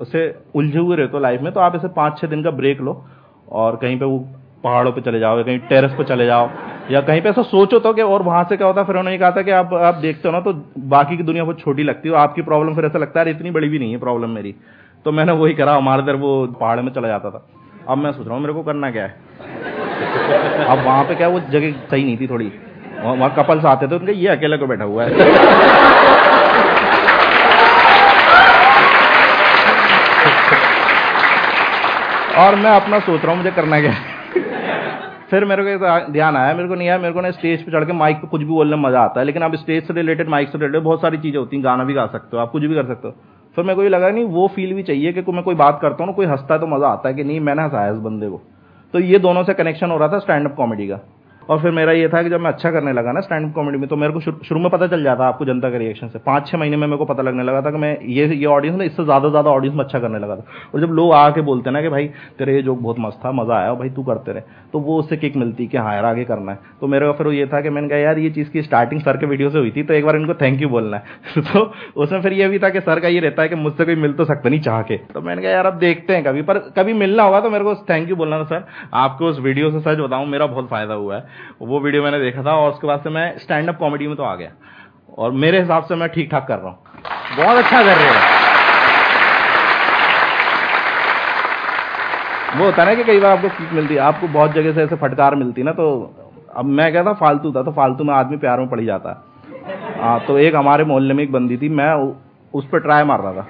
उसे 0.00 0.22
उलझे 0.54 0.78
हुए 0.78 0.96
रहते 0.96 1.12
हो 1.12 1.22
लाइफ 1.22 1.40
में 1.42 1.52
तो 1.52 1.60
आप 1.60 1.76
इसे 1.76 1.88
पाँच 1.96 2.18
छः 2.20 2.28
दिन 2.28 2.42
का 2.44 2.50
ब्रेक 2.52 2.80
लो 2.80 3.04
और 3.52 3.76
कहीं 3.76 3.98
पे 3.98 4.04
वो 4.04 4.18
पहाड़ों 4.64 4.92
पे 4.92 5.00
चले 5.00 5.20
जाओ 5.20 5.42
कहीं 5.44 5.58
टेरेस 5.68 5.92
पे 5.98 6.04
चले 6.04 6.26
जाओ। 6.26 6.48
या 6.90 7.00
कहीं 7.00 7.20
पे 7.22 7.28
ऐसा 7.28 7.42
सोचो 7.42 7.78
तो 7.78 7.92
कि 7.92 8.02
और 8.02 8.22
वहाँ 8.22 8.44
से 8.44 8.56
क्या 8.56 8.66
होता 8.66 8.80
है? 8.80 8.86
फिर 8.86 8.96
उन्होंने 8.96 9.18
कहा 9.18 9.30
था 9.30 9.42
कि 9.42 9.50
आप 9.50 9.74
आप 9.74 9.94
देखते 9.94 10.28
हो 10.28 10.32
ना 10.32 10.40
तो 10.40 10.52
बाकी 10.88 11.16
की 11.16 11.22
दुनिया 11.22 11.44
बहुत 11.44 11.60
छोटी 11.60 11.82
लगती 11.82 12.08
है। 12.08 12.14
आपकी 12.14 12.42
प्रॉब्लम 12.42 12.74
फिर 12.74 12.84
ऐसा 12.84 12.98
लगता 12.98 13.20
है 13.20 13.30
इतनी 13.30 13.50
बड़ी 13.50 13.68
भी 13.68 13.78
नहीं 13.78 13.92
है 13.92 13.98
प्रॉब्लम 13.98 14.30
मेरी। 14.30 14.54
तो 15.04 15.12
मैंने 15.12 15.32
वही 15.32 15.54
करा, 15.54 15.74
हमारे 15.74 16.02
इधर 16.02 16.16
वो 16.16 16.46
पहाड़ 16.60 16.80
में 16.80 16.92
चला 16.92 17.08
जाता 17.08 17.30
था। 17.30 17.46
अब 17.88 17.98
मैं 17.98 18.12
सोच 18.12 18.26
रहा 18.26 18.34
हूँ, 18.34 18.42
मेरे 18.42 18.54
को 18.54 18.62
करना 18.62 18.90
क्या 18.90 19.02
है? 19.02 19.16
अब 20.66 20.84
वहाँ 20.84 21.04
पे 21.04 21.14
क्या, 21.14 21.28
वो 21.28 21.40
जगह 21.40 21.72
सही 21.90 22.04
नहीं 22.04 22.16
थी 22.18 22.26
थोड़ी। 22.26 22.52
वहाँ 23.02 23.34
कपल्स 23.38 23.64
आते 23.64 23.86
थे, 23.88 23.94
उनके 23.94 24.12
ये 24.12 24.28
अकेले 24.28 24.56
को 24.56 24.66
बैठा 24.66 24.84
हुआ 24.84 25.04
है। 25.04 25.10
और 32.38 32.54
मैं 32.54 32.70
अपना 32.70 32.98
सोच 32.98 33.20
रहा 33.20 33.30
हूँ, 33.30 33.36
मुझे 33.38 33.50
करना 33.50 33.80
क्या 33.80 33.90
है? 33.90 34.11
फिर 35.32 35.44
मेरे 35.44 35.76
को 35.76 36.12
ध्यान 36.12 36.36
आया, 36.36 36.54
मेरे 36.54 36.68
को 36.68 36.74
नहीं 36.74 36.88
आया, 36.88 36.98
मेरे 36.98 37.14
को 37.14 37.20
ना 37.20 37.30
स्टेज 37.30 37.62
पे 37.64 37.72
चढ़ 37.72 37.84
के 37.84 37.92
माइक 37.92 38.16
पे 38.16 38.26
कुछ 38.28 38.40
भी 38.40 38.46
बोलने 38.46 38.76
में 38.76 38.82
मज़ा 38.82 39.00
आता 39.00 39.20
है, 39.20 39.26
लेकिन 39.26 39.42
आप 39.42 39.54
स्टेज 39.56 39.86
से 39.86 39.94
रिलेटेड, 39.94 40.28
माइक 40.28 40.48
से 40.48 40.58
रिलेटेड 40.58 40.82
बहुत 40.82 41.00
सारी 41.00 41.18
चीज़ें 41.18 41.38
होती 41.38 41.56
हैं, 41.56 41.64
गाना 41.64 41.84
भी 41.84 41.94
गा 41.94 42.06
सकते 42.06 42.36
हो, 42.36 42.42
आप 42.42 42.50
कुछ 42.50 42.62
भी 42.62 42.74
कर 42.74 42.86
सकते 42.86 43.08
हो। 43.08 43.14
फिर 43.56 43.64
मेरे 43.64 43.76
को 43.76 43.82
ये 43.82 43.88
लगा 43.88 44.10
नहीं, 44.10 44.24
वो 44.24 44.46
फील 44.48 44.74
भी 44.74 44.82
चाहिए 44.82 45.12
कि 45.12 45.32
मैं 45.32 45.42
कोई 45.42 45.54
बात 45.54 45.78
करता 45.82 46.02
हूँ 46.04 46.06
ना, 46.06 46.12
कोई 46.12 46.26
हंसता 46.26 46.54
है 46.54 46.60
तो 46.60 46.66
मज़ा 46.66 46.88
आता 46.88 47.08
है 47.08 47.14
कि 47.14 47.24
नहीं, 47.24 47.40
मैंने 47.40 47.62
हंसाया 47.62 47.92
इस 47.92 47.98
बंदे 48.00 48.28
को। 48.28 48.40
तो 48.94 49.00
ये 49.00 49.18
दोनों 49.18 49.44
से 49.44 49.54
कनेक्शन 49.54 49.90
हो 49.90 49.96
रहा 49.98 50.08
था 50.08 50.18
स्टैंड 50.18 50.50
अप 50.50 50.54
कॉमेडी 50.56 50.88
का। 50.88 50.98
और 51.52 51.60
फिर 51.62 51.70
मेरा 51.70 51.92
ये 51.92 52.08
था 52.08 52.22
कि 52.22 52.30
जब 52.30 52.40
मैं 52.40 52.50
अच्छा 52.50 52.70
करने 52.70 52.92
लगा 52.92 53.12
ना 53.12 53.20
स्टैंड 53.20 53.52
कॉमेडी 53.54 53.78
में 53.78 53.88
तो 53.88 53.96
मेरे 53.96 54.12
को 54.12 54.20
शुरू 54.20 54.60
में 54.60 54.68
पता 54.70 54.86
चल 54.86 55.02
जाता 55.02 55.26
आपको 55.26 55.44
जनता 55.44 55.70
के 55.70 55.78
रिएक्शन 55.78 56.08
से। 56.08 56.18
पाँच 56.18 56.46
छह 56.48 56.58
महीने 56.58 56.76
में 56.76 56.86
मेरे 56.86 56.98
को 56.98 57.04
पता 57.04 57.22
लगने 57.22 57.42
लगा 57.42 57.60
था 57.62 57.70
कि 57.70 57.78
मैं 57.78 57.90
ये 58.08 58.26
ये 58.26 58.46
ऑडियंस 58.46 58.78
में 58.78 58.84
इससे 58.86 59.04
ज़्यादा 59.04 59.28
ज़्यादा 59.28 59.50
ऑडियंस 59.50 59.76
में 59.76 59.84
अच्छा 59.84 59.98
करने 59.98 60.18
लगा 60.18 60.36
था। 60.36 60.44
और 60.74 60.80
जब 60.80 60.92
लोग 60.92 61.12
आके 61.12 61.40
बोलते 61.40 61.70
ना 61.70 61.82
कि 61.82 61.88
भाई, 61.88 62.06
तेरे 62.38 62.54
ये 62.54 62.62
जोक 62.62 62.78
बहुत 62.78 62.96
मस्त 62.98 63.20
था, 63.24 63.32
मज़ा 63.32 63.56
आया, 63.56 63.74
भाई 63.74 63.90
तू 63.90 64.02
करते 64.02 64.32
रहे। 64.32 64.42
तो 64.72 64.80
वो 64.80 64.98
उससे 64.98 65.16
किक 65.16 65.36
मिलती 65.36 65.66
कि 65.66 65.76
हाँ 65.76 65.94
यार, 65.94 66.04
आगे 66.04 66.24
करना 66.24 66.52
है। 66.52 66.58
तो 66.80 66.86
मेरे 66.86 67.06
को 67.06 67.12
फिर 67.12 67.32
ये 67.32 67.46
था 67.46 67.60
कि 67.60 67.70
मैंने 67.70 67.88
कहा, 67.88 67.98
यार, 67.98 68.18
ये 68.18 68.30
चीज़ 68.30 68.50
की 68.50 68.62
स्टार्टिंग 68.62 69.00
सर 69.00 69.16
के 69.16 69.26
वीडियो 69.26 69.50
से 69.50 69.58
हुई 69.58 69.70
थी 69.70 69.82
तो 69.82 69.94
एक 69.94 70.04
बार 70.04 70.16
इनको 70.16 70.34
थैंक 70.34 70.62
यू 70.62 70.68
बोलना 70.68 70.96
है। 70.96 71.42
तो 71.42 71.72
उसमें 71.96 72.22
फिर 72.22 72.32
ये 72.32 72.48
भी 72.48 72.58
था 72.58 72.68
कि 72.68 72.80
सर 72.80 73.00
का 73.00 73.08
ये 73.08 73.20
रहता 73.20 73.42
है 73.42 73.48
कि 73.48 73.54
मुझसे 73.54 73.84
कोई 73.84 73.94
मिल 73.96 74.12
तो 74.12 74.24
सकता 74.24 74.48
नहीं 74.48 74.60
चाह 74.60 74.82
के। 74.82 74.96
तो 75.14 75.20
मैंने 75.20 75.42
कहा, 75.42 75.50
यार, 75.50 75.66
अब 75.66 75.78
देखते 75.78 76.14
हैं 76.14 76.24
कभी। 76.24 76.42
पर 76.42 76.58
कभी 76.76 76.92
मिलना 76.92 77.22
होगा 77.22 77.40
तो 77.40 77.50
मेरे 77.50 77.64
को 77.64 77.74
थैंक 77.90 78.08
यू 78.10 78.16
बोलना 78.16 78.38
था, 78.38 78.44
सर, 78.44 78.64
आपको 78.94 79.26
उस 79.26 79.40
वीडियो 79.40 79.70
से 79.70 79.80
सच 79.80 79.98
बताऊँ, 79.98 80.26
मेरा 80.26 80.46
बहुत 80.46 80.68
फ़ायदा 80.68 80.94
हुआ 80.94 81.16
है। 81.16 81.41
वो 81.62 81.80
वीडियो 81.80 82.02
मैंने 82.02 82.20
देखा 82.20 82.42
था 82.42 82.52
और 82.52 82.70
उसके 82.72 82.86
बाद 82.86 83.00
से 83.00 83.10
मैं 83.10 83.36
स्टैंड 83.38 83.68
अप 83.68 83.78
कॉमेडी 83.78 84.06
में 84.06 84.16
तो 84.16 84.22
आ 84.22 84.34
गया। 84.34 84.50
और 85.18 85.32
मेरे 85.32 85.60
हिसाब 85.60 85.84
से 85.84 85.94
मैं 85.94 86.08
ठीक 86.08 86.30
ठाक 86.30 86.46
कर 86.48 86.58
रहा 86.58 86.68
हूँ। 86.68 86.78
बहुत 87.36 87.56
अच्छा 87.56 87.82
कर 87.82 87.96
रहे 87.96 88.08
हो। 88.08 88.14
वो 92.56 92.64
होता 92.64 92.84
ना 92.84 92.94
कि 92.94 93.04
कई 93.04 93.20
बार 93.20 93.36
आपको 93.36 93.48
सीख 93.48 93.72
मिलती 93.72 93.94
है। 93.94 94.00
आपको 94.02 94.28
बहुत 94.30 94.52
जगह 94.52 94.72
से 94.72 94.82
ऐसे 94.82 94.96
फटकार 94.96 95.34
मिलती 95.34 95.62
ना 95.62 95.72
तो 95.72 95.84
अब 96.56 96.64
मैं 96.70 96.90
क्या 96.92 97.04
था 97.04 97.12
फालतू 97.14 97.52
था 97.52 97.62
तो 97.62 97.72
फालतू 97.72 98.04
में 98.04 98.12
आदमी 98.14 98.36
प्यार 98.36 98.58
में 98.58 98.68
पड़ी 98.68 98.84
जाता 98.84 99.10
है। 99.10 99.16
हाँ 100.00 100.18
तो 100.26 100.38
एक 100.38 100.54
हमारे 100.54 100.84
मोहल्ले 100.84 101.14
में 101.14 101.22
एक 101.24 101.32
बंदी 101.32 101.56
थी, 101.56 101.68
मैं 101.68 101.92
उस 102.54 102.66
पर 102.72 102.80
ट्राई 102.80 103.04
मार 103.04 103.20
रहा 103.20 103.32
था। 103.32 103.46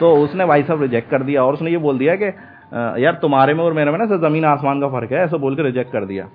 तो 0.00 0.12
उसने 0.16 0.46
भाई 0.46 0.62
साहब 0.62 0.82
रिजेक्ट 0.82 1.10
कर 1.10 1.22
दिया 1.22 1.42
और 1.44 1.54
उसने 1.54 1.70
ये 1.70 1.78
बोल 1.78 1.98
दिया 1.98 2.14
कि 2.16 2.30
यार 2.72 3.18
तुम्हारे 3.22 3.54
में 3.54 3.64
और 3.64 3.72
मेरे 3.72 3.90
में 3.90 3.98
ना 3.98 4.04
ज़मीन 4.18 4.44
आसमान 4.44 4.80
का 4.80 4.88
फ़र्क 4.88 5.12
है, 5.12 5.24
ऐसा 5.24 5.36
बोल 5.36 5.56
के 5.56 5.62
रिजेक्ट 5.62 5.92
कर 5.92 6.04
दिया। 6.04 6.28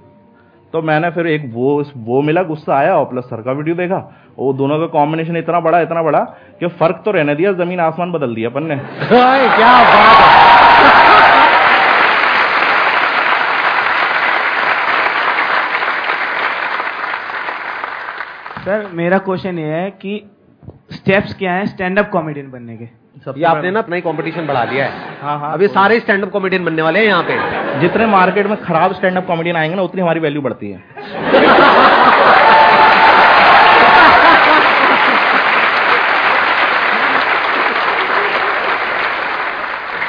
तो 0.73 0.81
मैंने 0.81 1.09
फिर 1.11 1.27
एक 1.27 1.43
वो 1.53 1.83
वो 1.97 2.21
मिला, 2.21 2.41
गुस्सा 2.43 2.75
आया, 2.75 2.95
और 2.95 3.05
प्लस 3.05 3.23
सर 3.23 3.41
का 3.41 3.51
वीडियो 3.51 3.75
देखा। 3.75 3.97
वो 4.37 4.51
दोनों 4.53 4.79
का 4.79 4.85
कॉम्बिनेशन 4.93 5.37
इतना 5.37 5.59
बड़ा 5.59 5.79
इतना 5.81 6.01
बड़ा, 6.03 6.19
कि 6.59 6.67
फ़र्क 6.69 7.01
तो 7.05 7.11
रहने 7.11 7.35
दिया, 7.35 7.51
ज़मीन 7.53 7.79
आसमान 7.79 8.11
बदल 8.11 8.35
दिया 8.35 8.49
अपन 8.49 8.63
ने। 8.63 8.75
क्या 9.07 9.71
बात 9.83 10.33
सर 18.65 18.87
मेरा 18.93 19.17
क्वेश्चन 19.17 19.59
ये 19.59 19.65
है 19.65 19.89
कि 19.91 20.21
स्टेप्स 20.91 21.33
क्या 21.33 21.53
हैं? 21.53 21.65
स्टैंड 21.65 21.99
अप 21.99 22.09
कॉमेडियन 22.09 22.49
बनने 22.51 22.77
के। 22.77 22.85
ये 23.27 23.43
आपने 23.45 23.69
ना 23.71 23.79
अपना 23.79 23.95
ही 23.95 24.01
कंपटीशन 24.01 24.47
बढ़ा 24.47 24.63
दिया 24.65 24.85
है। 24.85 25.19
हाँ 25.21 25.37
हाँ 25.39 25.51
अभी 25.53 25.67
सारे 25.67 25.99
स्टैंड 25.99 26.23
अप 26.23 26.31
कॉमेडियन 26.31 26.65
बनने 26.65 26.81
वाले 26.81 26.99
हैं 26.99 27.07
यहाँ 27.07 27.23
पे। 27.23 27.79
जितने 27.81 28.05
मार्केट 28.05 28.47
में 28.47 28.55
खराब 28.63 28.93
स्टैंड 28.93 29.17
अप 29.17 29.27
कॉमेडियन 29.27 29.55
आएँगे 29.55 29.75
ना 29.75 29.81
उतनी 29.81 30.01
हमारी 30.01 30.19
वैल्यू 30.19 30.41
बढ़ती 30.41 30.71
है। 30.71 30.83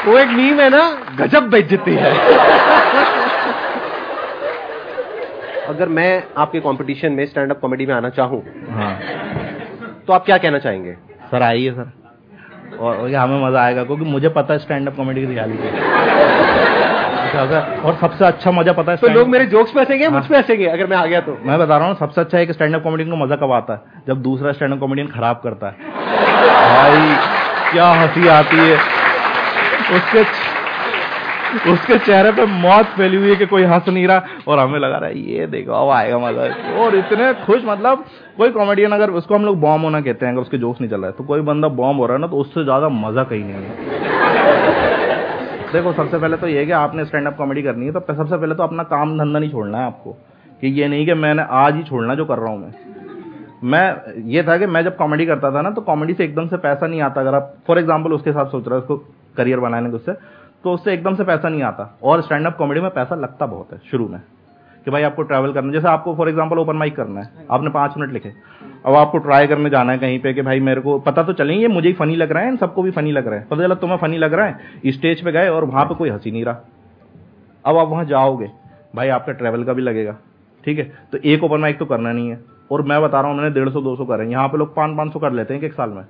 वो 0.06 0.18
एक 0.18 0.28
मीम 0.28 0.60
है 0.60 0.68
ना 0.70 0.84
गजब 1.18 1.48
बेइज्जती 1.50 1.94
है। 1.94 2.12
अगर 5.68 5.88
मैं 5.88 6.22
आपके 6.38 6.60
कंपटीशन 6.60 7.12
में 7.12 7.24
स्टैंड 7.26 7.50
अप 7.50 7.60
कॉमेडी 7.60 7.86
में 7.86 7.94
आना 7.94 8.10
चाहूँ 8.10 8.42
हाँ। 8.70 8.98
तो 10.06 10.12
आप 10.12 10.24
क्या 10.24 10.38
कहना 10.38 10.58
चाहेंगे? 10.58 10.92
सर 11.30 11.42
आइए 11.42 11.70
सर। 11.70 11.92
और 12.74 13.14
हमें 13.14 13.42
मज़ा 13.42 13.60
आएगा 13.62 13.84
क्योंकि 13.84 14.04
मुझे 14.06 14.28
पता 14.30 14.52
है 14.52 14.58
स्टैंड 14.58 14.88
अप 14.88 14.96
कॉमेडी 14.96 15.20
की। 15.20 15.26
रियलिटी 15.26 15.68
और 17.82 17.96
सबसे 18.00 18.24
अच्छा 18.24 18.50
मज़ा 18.50 18.72
पता 18.72 18.92
है 18.92 18.96
तो 18.98 19.08
लोग 19.08 19.28
मेरे 19.28 19.46
जोक्स 19.46 19.72
पे 19.72 19.80
हंसेंगे 19.80 20.08
मुझ 20.08 20.24
पे 20.26 20.36
हंसेंगे 20.36 20.66
अगर 20.66 20.86
मैं 20.86 20.96
आ 20.96 21.04
गया 21.06 21.20
तो? 21.20 21.36
मैं 21.44 21.58
बता 21.58 21.76
रहा 21.78 21.88
हूँ 21.88 21.96
सबसे 21.96 22.20
अच्छा 22.20 22.38
है 22.38 22.46
कि 22.46 22.52
स्टैंड 22.52 22.74
अप 22.74 22.82
कॉमेडियन 22.82 23.10
को 23.10 23.16
मज़ा 23.16 23.36
कब 23.36 23.52
आता 23.52 23.72
है? 23.72 24.02
जब 24.08 24.22
दूसरा 24.22 24.52
स्टैंड 24.52 24.72
अप 24.72 24.80
कॉमेडियन 24.80 25.08
खराब 25.08 25.40
करता 25.44 25.66
है। 25.66 25.72
भाई 26.66 27.00
क्या 27.72 27.86
हँसी 27.92 28.28
आती 28.28 28.56
है। 28.58 28.76
उसके 29.96 30.22
उसके 31.66 31.98
चेहरे 31.98 32.30
पे 32.32 32.44
मौत 32.46 32.86
फैली 32.96 33.16
हुई 33.16 33.28
है 33.30 33.36
कि 33.36 33.46
कोई 33.46 33.62
हंस 33.64 33.88
नहीं 33.88 34.06
रहा 34.08 34.42
और 34.48 34.58
हमें 34.58 34.78
लगा 34.78 34.98
रहा 34.98 35.10
है, 35.10 35.18
ये 35.30 35.46
देखो, 35.48 35.72
अब 35.74 35.90
आएगा 35.90 36.18
मज़ा 36.20 36.42
और 36.76 36.96
इतने 36.96 37.32
खुश 37.44 37.62
मतलब 37.66 38.04
कोई 38.36 38.50
कॉमेडियन 38.52 38.92
अगर 38.92 39.10
उसको 39.12 39.34
हम 39.34 39.44
लोग 39.44 39.60
बॉम्ब 39.60 39.84
होना 39.84 40.00
कहते 40.00 40.26
हैं, 40.26 40.32
अगर 40.32 40.42
उसके 40.42 40.58
जोक्स 40.58 40.80
नहीं 40.80 40.90
चल 40.90 41.00
रहा 41.00 41.06
है 41.06 41.16
तो 41.16 41.24
कोई 41.24 41.40
बंदा 41.42 41.68
बॉम्ब 41.76 42.00
हो 42.00 42.06
रहा 42.06 42.16
है 42.16 42.20
ना 42.20 42.26
तो 42.26 42.36
उससे 42.38 42.64
ज़्यादा 42.64 42.88
मज़ा 42.90 43.24
कहीं 43.24 43.44
नहीं 43.44 43.54
है। 43.54 43.74
देखो, 45.72 45.92
सबसे 45.92 46.18
पहले 46.18 46.36
तो 46.36 46.48
ये 46.48 46.64
कि 46.66 46.72
आपने 46.74 47.04
स्टैंड 47.04 47.26
अप 47.26 47.36
कॉमेडी 47.36 47.62
करनी 47.62 47.86
है 47.86 47.92
तो 47.92 48.00
सबसे 48.00 48.36
पहले 48.36 48.54
तो 48.54 48.62
अपना 48.62 48.82
काम 48.86 49.18
धंधा 49.18 49.38
नहीं 49.38 49.50
छोड़ना 49.50 49.78
है 49.78 49.86
आपको। 49.86 50.16
कि 50.60 50.68
ये 50.70 50.88
नहीं 50.88 51.06
कि 51.06 51.14
मैंने 51.16 51.42
आज 51.52 51.74
ही 51.76 51.82
छोड़ना 51.84 52.14
जो 52.14 52.24
कर 52.24 52.38
रहा 52.38 52.50
हूँ 52.50 52.60
मैं। 52.60 52.72
मैं, 53.64 54.22
ये 54.26 54.42
था 54.42 54.56
कि 54.58 54.66
मैं 54.66 54.82
जब 54.84 54.96
कॉमेडी 54.96 55.26
करता 55.26 55.50
था 55.50 55.62
ना 55.62 55.70
तो 55.70 55.80
कॉमेडी 55.82 56.14
से 56.14 56.24
एकदम 56.24 56.46
से 56.48 56.56
पैसा 56.58 56.86
नहीं 56.86 57.00
आता। 57.02 57.20
अगर 57.20 57.34
आप 57.34 57.52
फॉर 57.66 57.78
एग्ज़ाम्पल 57.78 58.12
उसके 58.12 58.32
साथ 58.32 58.46
सोच 58.46 58.68
रहे 58.68 58.74
हो, 58.74 58.80
उसको 58.80 58.96
करियर 59.36 59.60
बनाने 59.60 59.90
के 59.90 59.96
उससे 59.96 60.12
तो 60.66 60.72
उससे 60.72 60.92
एकदम 60.92 61.14
से 61.14 61.24
पैसा 61.24 61.48
नहीं 61.48 61.62
आता। 61.62 61.84
और 62.02 62.20
स्टैंड 62.22 62.46
अप 62.46 62.56
कॉमेडी 62.56 62.80
में 62.80 62.90
पैसा 62.90 63.14
लगता 63.14 63.46
बहुत 63.46 63.72
है, 63.72 63.78
शुरू 63.90 64.08
में। 64.08 64.20
कि 64.86 64.90
भाई 64.90 65.02
आपको 65.02 65.22
ट्रैवल 65.22 65.52
करना, 65.52 65.72
जैसे 65.72 65.88
आपको 65.88 66.14
फॉर 66.14 66.28
एग्ज़ाम्पल 66.28 66.58
ओपन 66.58 66.76
माइक 66.76 66.96
करना 66.96 67.20
है, 67.20 67.46
आपने 67.50 67.70
पाँच 67.70 67.94
मिनट 67.98 68.12
लिखे। 68.12 68.32
अब 68.86 68.94
आपको 68.94 69.18
ट्राई 69.18 69.46
करने 69.46 69.70
जाना 69.70 69.92
है 69.92 69.98
कहीं 69.98 70.18
पे 70.18 70.32
कि 70.34 70.42
भाई 70.42 70.60
मेरे 70.60 70.80
को, 70.80 70.98
पता 70.98 71.22
तो 71.22 71.32
चले 71.32 71.54
ये 71.54 71.68
मुझे 71.68 71.88
ही 71.88 71.94
फनी 71.94 72.16
लग 72.16 72.32
रहा 72.32 72.42
है, 72.42 72.48
इन 72.48 72.56
सबको 72.56 72.82
भी 72.82 72.90
फनी 72.90 73.12
लग 73.12 73.26
रहा 73.26 73.38
है। 73.38 73.46
पता 73.46 73.62
चला 73.62 73.74
तुम्हें 73.74 73.98
फनी 73.98 74.18
लग 74.18 74.34
रहा 74.34 74.46
है 74.46 74.92
स्टेज 74.92 75.24
पे 75.24 75.32
गए 75.32 75.48
और 75.48 75.64
वहाँ 75.64 75.84
पे 75.84 75.94
कोई 75.94 76.10
हँसी 76.10 76.30
नहीं 76.30 76.44
रहा। 76.44 76.60
अब 77.64 77.76
आप 77.76 77.88
वहाँ 77.88 78.04
जाओगे, 78.04 78.50
भाई 78.96 79.08
आपका 79.08 79.32
ट्रैवल 79.32 79.64
का 79.64 79.72
भी 79.72 79.82
लगेगा, 79.82 80.16
ठीक 80.64 80.78
है? 80.78 80.92
तो 81.12 81.18
एक 81.24 81.44
ओपन 81.44 81.60
माइक 81.60 81.78
तो 81.78 81.86
करना 81.86 82.12
नहीं 82.12 82.30
है। 82.30 82.40
और 82.72 82.82
मैं 82.82 83.02
बता 83.02 83.20
रहा 83.20 83.30
हूँ 83.30 83.38
मैंने 83.38 83.54
डेढ़ 83.54 83.68
सौ, 83.68 83.80
दो 83.80 83.96
सौ 83.96 84.04
करे 84.04 84.30
यहाँ 84.30 84.48
पे 84.48 84.58
लोग 84.58 84.74
पाँच 84.74 84.96
पाँच 84.96 85.12
सौ 85.12 85.18
कर 85.18 85.32
लेते 85.32 85.54
हैं 85.54 85.62
एक 85.62 85.74
साल 85.74 85.90
में। 85.90 86.04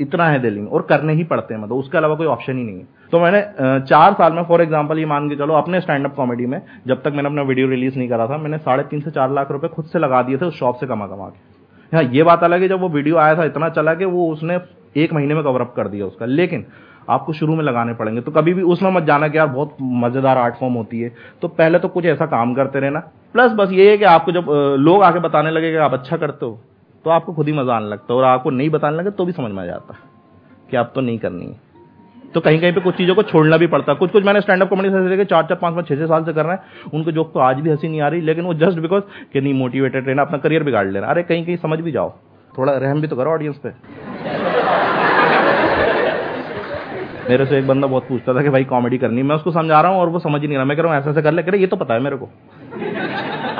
इतना 0.00 0.28
है 0.28 0.38
दिल्ली 0.38 0.60
में, 0.60 0.68
और 0.68 0.82
करने 0.82 1.12
ही 1.12 1.24
पड़ते 1.24 1.54
हैं 1.54 1.60
मतलब 1.60 1.76
उसके 1.76 1.98
अलावा 1.98 2.14
कोई 2.14 2.26
ऑप्शन 2.28 2.58
ही 2.58 2.64
नहीं 2.64 2.78
है। 2.78 2.86
तो 3.12 3.20
मैंने 3.20 3.40
चार 3.82 4.12
साल 4.14 4.32
में 4.32 4.42
फॉर 4.44 4.62
एग्ज़ाम्पल 4.62 4.98
ये 4.98 5.06
मान 5.06 5.28
के 5.28 5.36
चलो, 5.36 5.54
अपने 5.54 5.80
स्टैंड 5.80 6.06
अप 6.06 6.14
कॉमेडी 6.14 6.46
में, 6.46 6.60
जब 6.86 7.02
तक 7.02 7.12
मैंने 7.12 7.28
अपना 7.28 7.42
वीडियो 7.44 7.68
रिलीज़ 7.68 7.98
नहीं 7.98 8.08
करा 8.08 8.26
था, 8.26 8.38
मैंने 8.38 8.58
साढ़े 8.58 8.82
तीन 8.84 9.00
से 9.00 9.10
चार 9.10 9.32
लाख 9.32 9.50
रुपए 9.50 9.68
खुद 9.68 9.84
से 9.84 9.98
लगा 9.98 10.22
दिए 10.22 10.36
थे 10.36 10.46
उस 10.46 10.58
शॉप 10.58 10.76
से 10.76 10.86
कमा 10.86 11.06
कमा 11.06 11.28
के। 11.28 11.96
हाँ 11.96 12.02
ये 12.04 12.22
बात 12.22 12.44
अलग 12.44 12.62
है, 12.62 12.68
जब 12.68 12.80
वो 12.80 12.88
वीडियो 12.90 13.16
आया 13.18 13.36
था, 13.36 13.44
इतना 13.44 13.68
चला 13.70 13.94
कि 13.94 14.04
वो 14.06 14.30
उसने 14.32 14.58
एक 14.96 15.12
महीने 15.12 15.34
में 15.34 15.42
कवर 15.44 15.60
अप 15.60 15.72
कर 15.76 15.88
दिया 15.88 16.06
उसका। 16.06 16.26
लेकिन, 16.26 16.64
आपको 17.10 17.32
शुरू 17.32 17.54
में 17.54 17.62
लगाने 17.64 17.92
पड़ेंगे 17.94 18.20
तो 18.20 18.30
कभी 18.32 18.52
भी 18.54 18.62
उसमें 18.64 18.90
मत 18.92 19.02
जाना 19.02 19.28
कि 19.28 19.38
यार, 19.38 19.46
बहुत 19.48 19.76
मज़ेदार 19.82 20.38
आर्ट 20.38 20.54
फॉर्म 20.54 20.74
होती 20.74 21.00
है। 21.00 21.12
तो 21.42 21.48
पहले 21.50 21.78
तो 21.78 21.88
कुछ 21.88 22.04
ऐसा 22.06 22.26
काम 22.28 22.54
करते 22.54 22.80
रहना। 22.80 23.00
प्लस 23.34 23.52
बस 23.52 23.72
ये 23.72 23.90
है 23.90 23.96
कि 23.98 24.04
आपको 24.06 24.32
जब 24.32 24.46
लोग 24.80 25.02
आके 25.02 25.18
बताने 25.20 25.50
लगे 25.50 25.70
कि 25.70 25.76
आप 25.78 25.92
अच्छा 25.92 26.16
करते 26.16 26.46
हो 26.46 26.58
तो 27.04 27.10
आपको 27.10 27.32
खुद 27.32 27.46
ही 27.46 27.52
मज़ा 27.52 27.74
आने 27.74 27.88
लगता 27.88 28.12
है 28.12 28.18
और 28.18 28.24
आपको 28.24 28.50
नहीं 28.50 28.70
बताने 28.70 28.96
लगे 28.96 29.10
तो 29.10 29.24
भी 29.24 29.32
समझ 29.32 29.50
में 29.52 29.62
आ 29.62 29.66
जाता 29.66 29.94
है 29.94 30.00
कि 30.70 30.76
आप 30.76 30.92
तो 30.94 31.00
नहीं 31.00 31.18
करनी 31.18 31.46
है। 31.46 31.68
तो 32.34 32.40
कहीं 32.40 32.60
कहीं 32.60 32.72
पे 32.72 32.80
कुछ 32.80 32.96
चीज़ों 32.96 33.14
को 33.14 33.22
छोड़ना 33.22 33.56
भी 33.56 33.66
पड़ता 33.66 33.92
है। 33.92 33.98
कुछ 33.98 34.10
कुछ 34.10 34.24
मैंने 34.24 34.40
स्टैंड 34.40 34.62
अप 34.62 34.68
कॉमेडी 34.68 34.88
से 34.88 35.24
चार 35.24 35.42
चार, 35.42 35.58
पाँच 35.58 35.74
पाँच, 35.74 35.88
छह 35.88 35.96
छह 35.96 36.06
साल 36.06 36.24
से 36.24 36.32
कर 36.32 36.44
रहे 36.46 36.56
हैं। 36.56 36.90
उनको 36.94 37.12
जोक 37.12 37.32
तो 37.34 37.40
आज 37.40 37.60
भी 37.60 37.70
हँसी 37.70 37.88
नहीं 37.88 38.00
आ 38.00 38.08
रही, 38.08 38.20
लेकिन 38.20 38.44
वो 38.44 38.54
जस्ट 38.54 38.78
बिकॉज़ 38.78 39.02
कि 39.32 39.40
नहीं 39.40 39.54
मोटिवेटेड 39.54 40.08
रहना, 40.08 40.22
अपना 40.22 40.38
करियर 40.38 40.62
बिगाड़ 40.62 40.86
लेना। 40.86 41.06
अरे 41.06 41.22
कहीं 41.22 41.44
कहीं 41.44 41.56
समझ 41.56 41.78
भी 41.80 41.92
जाओ। 41.92 42.12
थोड़ा 42.58 42.72
रहम 42.72 43.00
भी 43.00 43.08
तो 43.08 43.16
करो 43.16 43.30
ऑडियंस 43.30 43.56
पे। 43.56 43.72
मेरे 47.30 47.46
से 47.46 47.58
एक 47.58 47.66
बंदा 47.66 47.86
बहुत 47.86 48.08
पूछता 48.08 48.34
था 48.34 48.42
कि 48.42 48.48
भाई 48.48 48.64
कॉमेडी 48.64 48.98
करनी 48.98 49.22
मैं 49.22 49.36
उसको 49.36 49.50
समझा 49.50 49.80
रहा 49.80 49.92
हूँ 49.92 50.00
और 50.00 50.08
वो 50.08 50.18
समझ 50.18 50.40
ही 50.40 50.46
नहीं 50.46 50.56
रहा। 50.56 50.66
मैं 50.66 50.76
कह 50.76 50.82
रहा 50.82 50.92
हूँ, 50.92 51.00
ऐसा 51.00 51.10
ऐसा 51.10 51.20
कर 51.20 51.32
ले। 51.32 51.42
करे 51.42 51.58
ये 51.58 51.66
तो 51.66 51.76
पता 51.76 51.94
है 51.94 52.00
मेरे 52.00 52.16
को। 52.16 52.28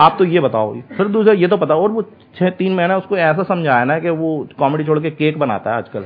आप 0.00 0.14
तो 0.19 0.25
ये 0.25 0.40
बताओ, 0.40 0.75
फिर 0.97 1.09
दूसरा 1.09 1.33
ये 1.33 1.49
तो 1.49 1.57
पता, 1.57 1.75
और 1.75 1.90
वो 1.90 2.02
छह 2.37 2.50
तीन 2.50 2.75
महीना 2.75 2.97
उसको 2.97 3.16
ऐसा 3.16 3.42
समझाया 3.42 3.85
ना 3.85 3.99
कि 3.99 4.11
वो 4.11 4.49
कॉमेडी 4.59 4.85
छोड़ 4.85 4.99
के 4.99 5.11
केक 5.11 5.38
बनाता 5.38 5.71
है 5.71 5.76
आजकल। 5.76 6.04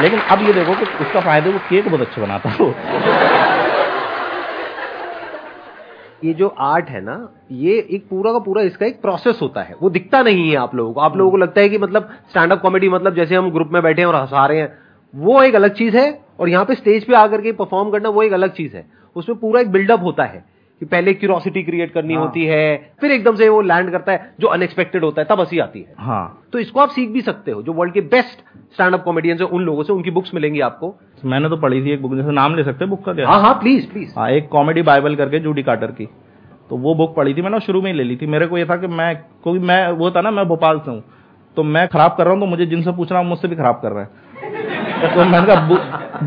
लेकिन 0.00 0.20
अब 0.20 0.42
ये 0.42 0.52
देखो 0.52 0.74
कि 0.74 0.84
उसका 1.04 1.20
फ़ायदा 1.20 1.50
वो 1.50 1.58
केक 1.68 1.88
बहुत 1.88 2.00
अच्छे 2.00 2.20
बनाता 2.20 2.48
है। 2.48 2.66
ये 6.24 6.34
जो 6.34 6.48
आर्ट 6.60 6.88
है 6.88 7.00
ना, 7.00 7.16
ये 7.52 7.74
एक 7.90 8.06
पूरा 8.10 8.32
का 8.32 8.38
पूरा 8.38 8.62
इसका 8.62 8.86
एक 8.86 9.00
प्रोसेस 9.02 9.38
होता 9.42 9.62
है। 9.62 9.74
वो 9.82 9.90
दिखता 9.90 10.22
नहीं 10.22 10.48
है 10.50 10.56
आप 10.56 10.74
लोगों 10.74 10.92
को। 10.92 11.00
आप 11.00 11.16
लोगों 11.16 11.30
को 11.30 11.36
लगता 11.36 11.60
है 11.60 11.68
कि 11.68 11.78
मतलब 11.78 12.08
स्टैंड 12.30 12.52
अप 12.52 12.60
कॉमेडी 12.60 12.88
मतलब 12.88 13.14
जैसे 13.14 13.34
हम 13.34 13.50
ग्रुप 13.50 13.70
में 13.72 13.82
बैठे 13.82 14.02
हैं 14.02 14.08
और 14.08 14.14
हंसा 14.14 14.46
रहे 14.46 14.58
हैं। 14.58 14.72
वो 15.14 15.42
एक 15.42 15.54
अलग 15.54 15.74
चीज़ 15.74 15.96
है 15.96 16.08
और 16.38 16.48
यहाँ 16.48 16.64
पे 16.64 16.74
स्टेज 16.74 17.04
पे 17.04 17.14
आकर 17.14 17.40
के 17.40 17.52
परफॉर्म 17.54 17.90
करना 17.90 18.08
वो 18.08 18.22
एक 18.22 18.32
अलग 18.32 18.52
चीज़ 18.52 18.76
है। 18.76 18.86
उसमें 19.16 19.38
पूरा 19.38 19.60
एक 19.60 19.72
बिल्डअप 19.72 20.02
होता 20.02 20.24
है 20.24 20.44
कि 20.80 20.86
पहले 20.86 21.12
क्यूरोसिटी 21.14 21.62
क्रिएट 21.62 21.92
करनी 21.92 22.14
हाँ। 22.14 22.22
होती 22.22 22.44
है 22.44 22.76
फिर 23.00 23.12
एकदम 23.12 23.36
से 23.36 23.48
वो 23.48 23.60
लैंड 23.62 23.90
करता 23.90 24.12
है 24.12 24.34
जो 24.40 24.48
अनएक्सपेक्टेड 24.48 25.04
होता 25.04 25.22
है 25.22 25.26
तब 25.30 25.40
हँसी 25.40 25.58
आती 25.58 25.80
है। 25.80 25.94
हाँ। 25.98 26.48
तो 26.52 26.58
इसको 26.58 26.80
आप 26.80 26.90
सीख 26.90 27.08
भी 27.08 27.20
सकते 27.20 27.50
हो 27.50 27.62
जो 27.62 27.72
वर्ल्ड 27.72 27.94
के 27.94 28.00
बेस्ट 28.12 28.42
स्टैंड 28.74 28.94
अप 28.94 29.02
कॉमेडियंस 29.04 29.40
है 29.40 29.46
उन 29.46 29.62
लोगों 29.62 29.82
से 29.82 29.92
उनकी 29.92 30.10
बुक्स 30.10 30.34
मिलेंगी 30.34 30.60
आपको। 30.60 30.94
मैंने 31.24 31.48
तो 31.48 31.56
पढ़ी 31.56 31.84
थी 31.84 31.90
एक 31.90 32.02
बुक 32.02 32.14
जैसे 32.14 32.32
नाम 32.32 32.54
ले 32.56 32.64
सकते 32.64 32.84
हैं 32.84 32.90
बुक 32.90 33.04
का 33.04 33.12
क्या? 33.12 33.28
हाँ 33.28 33.40
हाँ 33.40 33.54
प्लीज़ 33.54 33.90
प्लीज़ 33.92 34.12
हाँ 34.16 34.30
एक 34.30 34.48
कॉमेडी 34.48 34.82
बाइबल 34.82 35.16
करके 35.16 35.40
जूडी 35.40 35.62
कार्टर 35.62 35.92
की। 35.92 36.08
तो 36.70 36.76
वो 36.76 36.94
बुक 36.94 37.14
पढ़ी 37.16 37.34
थी 37.34 37.42
मैंने 37.42 37.60
शुरू 37.60 37.82
में 37.82 37.90
ही 37.90 37.96
ले 37.98 38.04
ली 38.04 38.16
थी। 38.16 38.26
मेरे 38.26 38.46
को 38.46 38.58
ये 38.58 38.64
था 38.64 38.76
कि 38.76 38.86
मैं 38.86 39.14
क्योंकि 39.16 39.60
मैं 39.60 39.90
वो 39.92 40.10
था 40.10 40.20
ना 40.20 40.30
मैं 40.30 40.46
भोपाल 40.48 40.78
से 40.78 40.90
हूँ। 40.90 41.02
तो 41.56 41.62
मैं 41.64 41.86
खराब 41.88 42.14
कर 42.16 42.24
रहा 42.24 42.32
हूँ 42.32 42.40
तो 42.40 42.46
मुझे 42.46 42.66
जिनसे 42.66 42.92
पूछ 42.92 43.12
रहा 43.12 43.20
हूँ 43.20 43.28
मुझसे 43.28 43.48
भी 43.48 43.56
खराब 43.56 43.80
कर 43.82 43.92
रहे 43.92 44.04
हैं। 44.04 44.86
तो 45.06 45.24
मैंने 45.24 45.46
कहा 45.46 45.68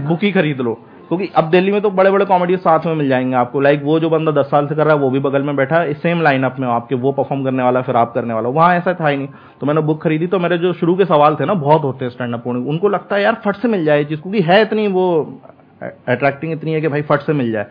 बुक 0.07 0.23
ही 0.23 0.31
खरीद 0.31 0.61
लो। 0.61 0.73
क्योंकि 1.07 1.29
अब 1.35 1.43
दिल्ली 1.43 1.71
में 1.71 1.81
तो 1.81 1.89
बड़े 1.89 2.11
बड़े 2.11 2.25
कॉमेडी 2.25 2.57
साथ 2.57 2.79
में 2.85 2.95
मिल 2.95 3.09
जाएँगे 3.09 3.35
आपको। 3.35 3.59
लाइक 3.59 3.81
वो 3.83 3.99
जो 3.99 4.09
बंदा 4.09 4.31
दस 4.31 4.45
साल 4.45 4.67
से 4.67 4.75
कर 4.75 4.85
रहा 4.85 4.95
है, 4.95 5.01
वो 5.01 5.09
भी 5.09 5.19
बगल 5.19 5.41
में 5.41 5.55
बैठा 5.55 5.75
है 5.75 5.93
सेम 5.93 6.21
लाइन 6.21 6.43
अप 6.43 6.55
में 6.59 6.67
आपके, 6.67 6.95
वो 6.95 7.11
परफॉर्म 7.11 7.43
करने 7.43 7.63
वाला, 7.63 7.81
फिर 7.81 7.95
आप 7.95 8.13
करने 8.13 8.33
वाला 8.33 8.49
वहाँ 8.49 8.75
ऐसा 8.75 8.93
था 8.93 9.07
ही 9.07 9.17
नहीं। 9.17 9.27
तो 9.61 9.65
मैंने 9.65 9.81
बुक 9.81 10.03
खरीदी 10.03 10.27
तो 10.27 10.39
मेरे 10.39 10.57
जो 10.57 10.73
शुरू 10.73 10.95
के 10.95 11.05
सवाल 11.05 11.35
थे 11.35 11.45
ना, 11.45 11.53
बहुत 11.53 11.83
होते 11.83 12.05
हैं 12.05 12.11
स्टैंड 12.11 12.33
अप 12.33 12.47
उनको 12.47 12.89
लगता 12.89 13.15
है, 13.15 13.21
यार, 13.21 13.41
फट 13.45 13.55
से 13.55 13.67
मिल 13.67 13.85
जाए 13.85 14.03
चीज़, 14.03 14.21
क्योंकि 14.21 14.41
है 14.41 14.61
इतनी 14.61 14.87
वो 14.87 15.33
अट्रैक्टिंग 16.07 16.53
इतनी 16.53 16.73
है 16.73 16.81
कि 16.81 16.87
भाई 16.87 17.01
फट 17.01 17.19
से 17.19 17.33
मिल 17.33 17.51
जाए। 17.51 17.65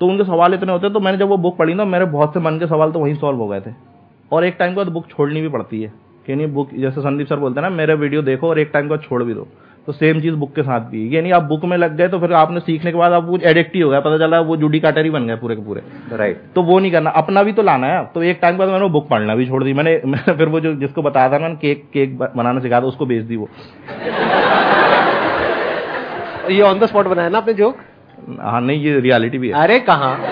तो 0.00 0.06
उनके 0.06 0.24
सवाल 0.24 0.54
इतने 0.54 0.72
होते 0.72 0.86
हैं 0.86 0.94
तो 0.94 1.00
मैंने 1.00 1.18
जब 1.18 1.28
वो 1.28 1.36
बुक 1.36 1.56
पढ़ी 1.56 1.74
ना, 1.74 1.84
मेरे 1.84 2.04
बहुत 2.04 2.34
से 2.34 2.40
मन 2.40 2.58
के 2.58 2.66
सवाल 2.66 2.92
तो 2.92 2.98
वहीं 2.98 3.14
सॉल्व 3.14 3.38
हो 3.38 3.48
गए 3.48 3.60
थे। 3.60 3.70
और 4.32 4.44
एक 4.44 4.56
टाइम 4.58 4.72
के 4.72 4.76
बाद 4.76 4.88
बुक 4.88 5.06
छोड़नी 5.06 5.40
भी 5.40 5.48
पड़ती 5.48 5.82
है। 5.82 5.92
कि 6.26 6.34
नहीं, 6.34 6.46
बुक, 6.46 6.70
जैसे 6.74 7.00
संदीप 7.00 7.26
सर 7.26 7.36
बोलते 7.36 7.60
हैं 7.60 7.70
ना, 7.70 7.76
मेरे 7.76 7.94
वीडियो 7.94 8.22
देखो 8.22 8.48
और 8.48 8.58
एक 8.58 8.70
टाइम 8.72 8.84
के 8.84 8.90
बाद 8.90 9.00
छोड़ 9.00 9.22
भी 9.22 9.34
दो। 9.34 9.48
तो 9.86 9.92
सेम 9.92 10.20
चीज़ 10.20 10.34
बुक 10.34 10.54
के 10.54 10.62
साथ 10.62 10.80
भी 10.80 11.14
ये 11.14 11.22
नहीं 11.22 11.32
आप 11.32 11.42
बुक 11.42 11.64
में 11.64 11.76
लग 11.76 11.96
गए 11.96 12.08
तो 12.08 12.18
फिर 12.18 12.32
आपने 12.32 12.60
सीखने 12.60 12.92
के 12.92 12.98
बाद 12.98 13.12
आप 13.12 13.26
कुछ 13.26 13.42
एडिक्ट 13.42 13.74
ही 13.74 13.82
गया 13.82 14.00
पता 14.00 14.18
चला 14.18 14.40
वो 14.40 14.56
जूडी 14.56 14.80
काटर 14.80 15.04
ही 15.04 15.10
बन 15.10 15.26
गए 15.26 15.36
पूरे 15.36 15.56
के 15.56 15.62
पूरे। 15.62 15.82
राइट 16.12 16.42
तो 16.54 16.62
वो 16.62 16.78
नहीं 16.78 16.92
करना। 16.92 17.10
अपना 17.10 17.42
भी 17.42 17.52
तो 17.52 17.62
लाना 17.62 17.86
है। 17.86 18.10
तो 18.14 18.22
एक 18.22 18.38
टाइम 18.42 18.54
के 18.54 18.58
बाद 18.58 18.68
मैंने 18.68 18.82
वो 18.82 18.88
बुक 18.88 19.08
पढ़ना 19.08 19.34
भी 19.34 19.46
छोड़ 19.46 19.64
दी। 19.64 19.72
मैंने, 19.72 19.98
फिर 20.32 20.48
वो 20.48 20.60
जो 20.60 20.74
जिसको 20.74 21.02
बताया 21.02 21.32
था 21.32 21.38
मैंने 21.38 21.54
केक 21.54 21.84
केक 21.92 22.18
बनाना 22.36 22.60
सिखा 22.60 22.80
था 22.80 22.84
उसको 22.84 23.06
बेच 23.06 23.24
दी 23.24 23.36
वो। 23.36 23.48
ये 26.50 26.62
ऑन 26.62 26.78
द 26.78 26.86
स्पॉट 26.86 27.06
बनाया 27.06 27.28
ना 27.28 27.38
आपने 27.38 27.54
जोक 27.54 27.76
हाँ 28.40 28.60
नहीं 28.60 28.80
ये 28.80 29.00
रियलिटी 29.00 29.38
भी 29.38 29.48
है। 29.48 29.54
अरे 29.54 29.80
कहा? 29.80 30.16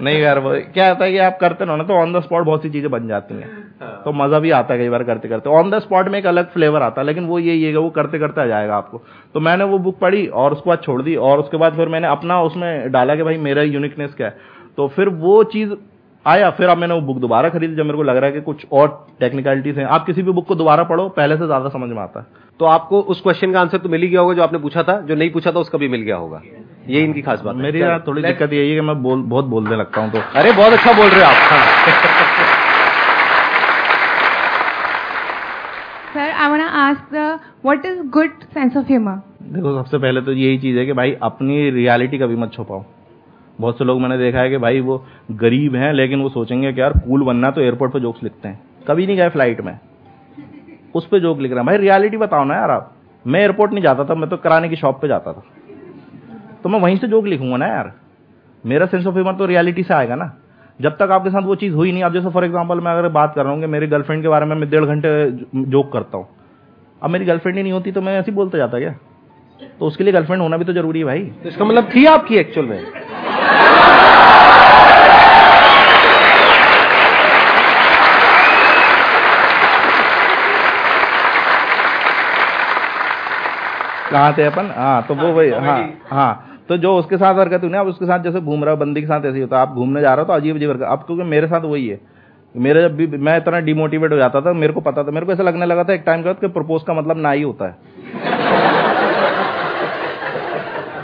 नहीं 0.00 0.18
यार 0.18 0.38
वो 0.38 0.54
क्या 0.74 0.88
होता 0.88 1.04
है 1.04 1.12
कि 1.12 1.18
आप 1.18 1.38
करते 1.40 1.64
ना 1.64 1.76
तो 1.76 1.94
ऑन 1.94 2.12
द 2.12 2.20
स्पॉट 2.20 2.44
बहुत 2.44 2.62
सी 2.62 2.70
चीज़ें 2.70 2.90
बन 2.90 3.08
जाती 3.08 3.34
हाँ। 3.34 3.61
तो 4.04 4.12
मज़ा 4.14 4.38
भी 4.38 4.50
आता 4.50 4.74
है 4.74 4.80
कई 4.80 4.88
बार 4.88 5.02
करते 5.04 5.28
करते 5.28 5.50
ऑन 5.50 5.70
द 5.70 5.78
स्पॉट 5.78 6.08
में 6.08 6.18
एक 6.18 6.26
अलग 6.26 6.50
फ्लेवर 6.52 6.82
आता 6.82 7.00
है 7.00 7.06
लेकिन 7.06 7.26
वो 7.26 7.38
ये 7.38 7.54
ये 7.54 7.76
वो 7.76 7.90
करते 7.90 8.18
करते 8.18 8.40
आ 8.40 8.46
जाएगा 8.46 8.76
आपको। 8.76 9.02
तो 9.34 9.40
मैंने 9.40 9.64
वो 9.64 9.78
बुक 9.78 9.98
पढ़ी 9.98 10.26
और 10.26 10.52
उसके 10.52 10.70
बाद 10.70 10.78
छोड़ 10.84 11.00
दी 11.02 11.16
और 11.16 11.38
उसके 11.38 11.56
बाद 11.56 11.76
फिर 11.76 11.88
मैंने 11.88 12.08
अपना 12.08 12.40
उसमें 12.42 12.90
डाला 12.92 13.14
कि 13.14 13.22
भाई 13.22 13.36
मेरा 13.38 13.62
यूनिकनेस 13.62 14.14
क्या 14.14 14.26
है। 14.26 14.36
तो 14.76 14.88
फिर 14.88 15.08
वो 15.08 15.42
चीज़ 15.52 15.72
आया 16.26 16.50
फिर 16.50 16.68
अब 16.68 16.78
मैंने 16.78 16.94
वो 16.94 17.00
बुक 17.00 17.16
दोबारा 17.18 17.48
खरीदी 17.48 17.74
जब 17.76 17.84
मेरे 17.84 17.96
को 17.96 18.02
लग 18.02 18.16
रहा 18.16 18.26
है 18.26 18.32
कि 18.32 18.40
कुछ 18.40 18.64
और 18.72 18.88
टेक्निकलिटीज 19.20 19.78
हैं। 19.78 19.84
आप 19.86 20.06
किसी 20.06 20.22
भी 20.22 20.32
बुक 20.32 20.46
को 20.46 20.54
दोबारा 20.54 20.82
पढ़ो 20.84 21.08
पहले 21.08 21.36
से 21.36 21.46
ज़्यादा 21.46 21.68
समझ 21.68 21.88
में 21.90 22.02
आता 22.02 22.20
है। 22.20 22.26
तो 22.60 22.64
आपको 22.64 23.00
उस 23.02 23.20
क्वेश्चन 23.20 23.52
का 23.52 23.60
आंसर 23.60 23.78
तो 23.78 23.88
मिल 23.88 24.02
ही 24.02 24.08
गया 24.08 24.20
होगा 24.20 24.34
जो 24.34 24.42
आपने 24.42 24.58
पूछा 24.58 24.82
था। 24.82 25.00
जो 25.00 25.14
नहीं 25.14 25.30
पूछा 25.30 25.52
था 25.52 25.58
उसका 25.58 25.78
भी 25.78 25.88
मिल 25.88 26.00
गया 26.00 26.16
होगा। 26.16 26.40
ये 26.88 27.02
इनकी 27.04 27.22
खास 27.22 27.40
बात 27.40 27.56
मेरी 27.56 27.82
यार 27.82 28.02
थोड़ी 28.06 28.22
दिक्कत 28.22 28.52
यही 28.52 28.68
है 28.68 28.74
कि 28.74 28.80
मैं 28.80 29.02
बोल 29.02 29.22
बहुत 29.26 29.44
बोलने 29.44 29.76
लगता 29.76 30.00
हूँ 30.00 30.10
तो। 30.12 30.18
अरे 30.34 30.52
बहुत 30.52 30.72
अच्छा 30.72 30.92
बोल 30.92 31.06
रहे 31.06 31.20
हो 31.20 31.26
आप 31.26 31.34
sir 36.14 36.30
good 36.94 38.30
sense 38.44 38.76
of 38.76 38.86
humour 38.86 39.20
देखो, 39.44 39.82
सबसे 39.82 39.98
पहले 39.98 40.20
तो 40.20 40.32
यही 40.32 40.58
चीज़ 40.58 40.78
है 40.78 40.86
कि 40.86 40.92
भाई 40.92 41.12
अपनी 41.22 41.70
रियलिटी 41.70 42.18
कभी 42.18 42.36
मत 42.36 42.52
छुपाओ। 42.52 42.84
बहुत 43.60 43.78
से 43.78 43.84
लोग 43.84 44.00
मैंने 44.00 44.18
देखा 44.18 44.38
है 44.38 44.50
कि 44.50 44.58
भाई 44.58 44.80
वो 44.80 45.04
गरीब 45.30 45.74
हैं, 45.76 45.92
लेकिन 45.92 46.20
वो 46.20 46.28
सोचेंगे 46.28 46.72
कि 46.72 46.80
यार 46.80 46.92
कूल 46.98 47.24
बनना 47.24 47.50
तो 47.50 47.60
एयरपोर्ट 47.60 47.92
पे 47.92 48.00
जोक्स 48.00 48.22
लिखते 48.22 48.48
हैं। 48.48 48.60
कभी 48.88 49.06
नहीं 49.06 49.16
गए 49.16 49.28
फ़्लाइट 49.28 49.60
में। 49.60 49.78
उस 50.94 51.06
पर 51.06 51.18
जोक 51.18 51.40
लिख 51.40 51.50
रहा 51.52 51.60
हैं। 51.60 51.66
भाई 51.66 51.76
रियलिटी 51.76 52.16
बताओ 52.16 52.44
ना 52.44 52.54
यार 52.54 52.70
आप। 52.70 52.92
मैं 53.24 53.40
एयरपोर्ट 53.40 53.72
नहीं 53.72 53.82
जाता 53.82 54.04
था, 54.04 54.14
मैं 54.14 54.30
तो 54.30 54.36
कराने 54.36 54.68
की 54.68 54.76
शॉप 54.76 55.00
पे 55.02 55.08
जाता 55.08 55.32
था। 55.32 55.42
तो 56.62 56.68
मैं 56.68 56.80
वहीं 56.80 56.96
से 56.96 57.08
जोक 57.08 57.26
लिखूँगा 57.26 57.56
ना 57.56 57.66
यार। 57.66 57.92
मेरा 58.64 58.86
सेंस 58.86 59.06
ऑफ़ 59.06 59.14
ह्यूमर 59.14 59.34
तो 59.34 59.46
रियलिटी 59.46 59.82
से 59.82 59.94
आएगा 59.94 60.14
ना। 60.14 60.32
जब 60.80 60.96
तक 60.96 61.10
आपके 61.10 61.30
साथ 61.30 61.42
वो 61.42 61.54
चीज़ 61.54 61.74
हुई 61.74 61.92
नहीं 61.92 62.02
अब 62.02 62.12
जैसे 62.12 62.30
फॉर 62.30 62.44
एग्ज़ाम्पल 62.44 62.80
मैं 62.80 62.92
अगर 62.92 63.08
बात 63.08 63.32
कर 63.34 63.42
रहा 63.44 63.52
हूँ 63.52 63.60
कि 63.60 63.66
मेरी 63.66 63.86
गर्लफ्रेंड 63.86 64.22
के 64.22 64.28
बारे 64.28 64.46
में 64.46 64.56
मैं 64.56 64.70
डेढ़ 64.70 64.84
घंटे 64.84 65.10
जोक 65.70 65.92
करता 65.92 66.18
हूँ। 66.18 66.26
अब 67.02 67.10
मेरी 67.10 67.24
गर्लफ्रेंड 67.24 67.56
ही 67.56 67.62
नहीं 67.62 67.72
होती 67.72 67.92
तो 67.92 68.00
मैं 68.02 68.18
ऐसे 68.18 68.32
बोलता 68.32 68.58
जाता 68.58 68.78
क्या? 68.78 68.94
तो 69.80 69.86
उसके 69.86 70.04
लिए 70.04 70.12
गर्लफ्रेंड 70.12 70.42
होना 70.42 70.56
भी 70.56 70.64
तो 70.64 70.72
ज़रूरी 70.72 70.98
है 70.98 71.04
भाई। 71.04 71.22
तो 71.42 71.48
इसका 71.48 71.64
मतलब 71.64 71.90
थी 71.94 72.04
आपकी 72.06 72.36
एक्चुअल 72.36 72.66
में 72.66 72.78
कहाँ 84.12 84.32
थे 84.38 84.44
अपन? 84.44 84.70
हाँ 84.76 85.02
तो 85.08 85.14
वो 85.14 85.32
भाई 85.34 85.50
हाँ 85.50 85.78
हाँ। 86.10 86.48
तो 86.68 86.76
जो 86.76 86.94
उसके 86.96 87.16
साथ 87.16 87.38
हरकत 87.38 87.62
हुई 87.62 87.70
ना 87.70 87.80
अब 87.80 87.86
उसके 87.86 88.06
साथ 88.06 88.22
जैसे 88.24 88.40
घूम 88.40 88.64
रहा 88.64 88.74
हो 88.74 88.80
बंदी 88.80 89.00
के 89.00 89.06
साथ 89.06 89.20
ऐसे 89.20 89.34
ही 89.34 89.40
होता 89.40 89.60
आप 89.60 89.72
घूमने 89.74 90.00
जा 90.00 90.14
रहे 90.14 90.24
हो 90.24 90.26
तो 90.26 90.32
अजीब 90.32 90.56
अजीब 90.56 90.70
हरकत 90.70 90.86
अब 90.88 91.04
क्योंकि 91.06 91.22
मेरे 91.24 91.46
साथ 91.46 91.60
वही 91.64 91.88
है। 91.88 92.00
मेरे 92.54 92.82
जब 92.82 92.96
भी, 92.96 93.06
मैं 93.06 93.36
इतना 93.36 93.58
डिमोटिवेट 93.60 94.12
हो 94.12 94.16
जाता 94.16 94.40
था, 94.40 94.52
मेरे 94.52 94.72
को 94.72 94.80
पता 94.80 95.02
था, 95.02 95.10
मेरे 95.10 95.26
को 95.26 95.32
ऐसा 95.32 95.42
लगने 95.42 95.66
लगा 95.66 95.84
था 95.84 95.92
एक 95.92 96.02
टाइम 96.06 96.22
के 96.22 96.28
बाद 96.28 96.36
कि 96.40 96.48
प्रपोज 96.48 96.82
का 96.82 96.94
मतलब 96.94 97.18
ना 97.18 97.30
ही 97.30 97.42
होता 97.42 97.64
है। 97.64 97.76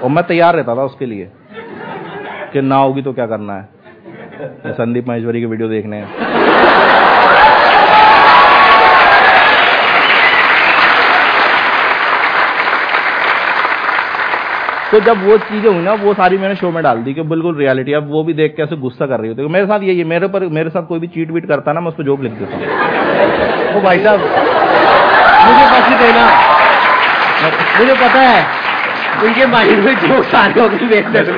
और 0.00 0.10
मैं 0.10 0.24
तैयार 0.24 0.54
रहता 0.54 0.74
था 0.76 0.84
उसके 0.84 1.06
लिए 1.06 1.30
कि 2.52 2.60
ना 2.60 2.76
होगी 2.76 3.02
तो 3.02 3.12
क्या 3.12 3.26
करना 3.26 3.56
है? 3.56 3.68
संदीप 4.68 5.08
महेश्वरी 5.08 5.40
की 5.40 5.46
वीडियो 5.46 5.68
देखने 5.68 5.96
हैं। 5.96 6.08
तो 14.92 15.00
जब 15.00 15.24
वो 15.24 15.36
चीज़ें 15.38 15.68
हुई 15.68 15.82
ना 15.82 15.92
वो 15.94 16.12
सारी 16.14 16.38
मैंने 16.38 16.54
शो 16.56 16.70
में 16.70 16.82
डाल 16.82 17.02
दी 17.02 17.14
कि 17.14 17.22
बिल्कुल 17.30 17.56
रियलिटी 17.56 17.92
अब 17.92 18.10
वो 18.10 18.22
भी 18.24 18.34
देख 18.34 18.54
के 18.56 18.62
ऐसे 18.62 18.76
गुस्सा 18.78 19.06
कर 19.06 19.20
रही 19.20 19.28
होती 19.28 19.42
है। 19.42 19.48
मेरे 19.48 19.66
साथ 19.66 19.80
यही 19.82 19.98
है 19.98 20.04
मेरे 20.06 20.28
पर 20.28 20.46
मेरे 20.52 20.70
साथ 20.70 20.86
कोई 20.86 20.98
भी 20.98 21.06
चीट 21.08 21.30
वीट 21.30 21.46
करता 21.48 21.72
ना 21.72 21.80
मैं 21.80 21.88
उस 21.88 21.94
पर 21.94 22.04
जोक 22.04 22.20
लिख 22.22 22.32
देता 22.34 22.56
हूँ। 22.56 22.62
वो 23.74 23.80
भाई 23.80 23.98
साहब 24.04 24.20
मुझे 25.40 25.66
बस 25.72 25.84
देना 26.00 26.24
मुझे 27.78 27.94
पता 27.96 28.20
है 28.20 28.40
उनके 29.24 29.46
माइंड 29.46 29.84
में 29.84 29.94
जो 29.98 30.22
सारे 30.24 30.62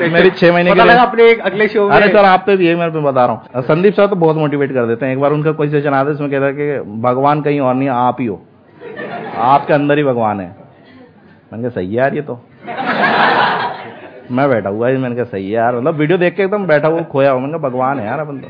मेरी 0.09 0.31
छह 0.31 0.53
महीने 0.53 0.71
के 0.71 0.83
लिए। 0.83 0.97
अपने 0.97 1.31
एक 1.31 1.41
अगले 1.43 1.69
शो 1.69 1.89
अरे 1.89 2.09
सर 2.09 2.25
आप 2.25 2.43
पे 2.47 2.57
भी 2.57 2.67
है 2.67 2.75
मैं 2.77 2.93
बता 2.95 3.25
रहा 3.25 3.35
हूँ। 3.35 3.63
संदीप 3.65 3.95
सर 3.95 4.07
तो 4.07 4.17
बहुत 4.17 4.37
मोटिवेट 4.37 4.73
कर 4.75 4.87
देते 4.87 5.07
हैं। 5.07 5.13
एक 5.13 5.21
बार 5.21 5.33
उनका 5.33 5.53
कोई 5.53 5.69
सेशन 5.71 5.95
आता 5.95 6.09
है 6.09 6.15
इसमें 6.15 6.31
कहता 6.31 6.47
है 6.47 6.53
कि 6.53 7.01
भगवान 7.03 7.43
कहीं 7.43 7.61
और 7.61 7.75
नहीं 7.75 7.89
आप 7.89 8.17
ही 8.21 8.27
हो। 8.27 8.41
आपके 9.45 9.75
अंदर 9.75 9.99
ही 9.99 10.05
भगवान 10.05 10.41
है। 10.41 10.47
मैंने 11.53 11.63
कहा 11.63 11.71
सही 11.71 11.87
है 11.87 11.95
यार 11.95 12.15
ये 12.15 12.23
तो। 12.23 12.41
मैं 14.31 14.49
बैठा 14.49 14.69
हुआ 14.69 14.89
मैंने 14.89 15.15
कहा, 15.15 15.25
सही 15.25 15.45
है 15.45 15.51
यार। 15.51 15.77
मतलब 15.77 15.95
वीडियो 15.95 16.19
देख 16.19 16.37
के 16.37 16.43
एकदम 16.43 16.67
बैठा 16.67 16.89
हुआ, 16.89 17.03
खोया 17.03 17.31
हुआ, 17.31 17.41
मैंने 17.41 17.59
कहा, 17.59 17.69
भगवान 17.69 18.01
है 18.01 18.07
यार 18.07 18.21
अपन 18.21 18.39
तो। 18.39 18.49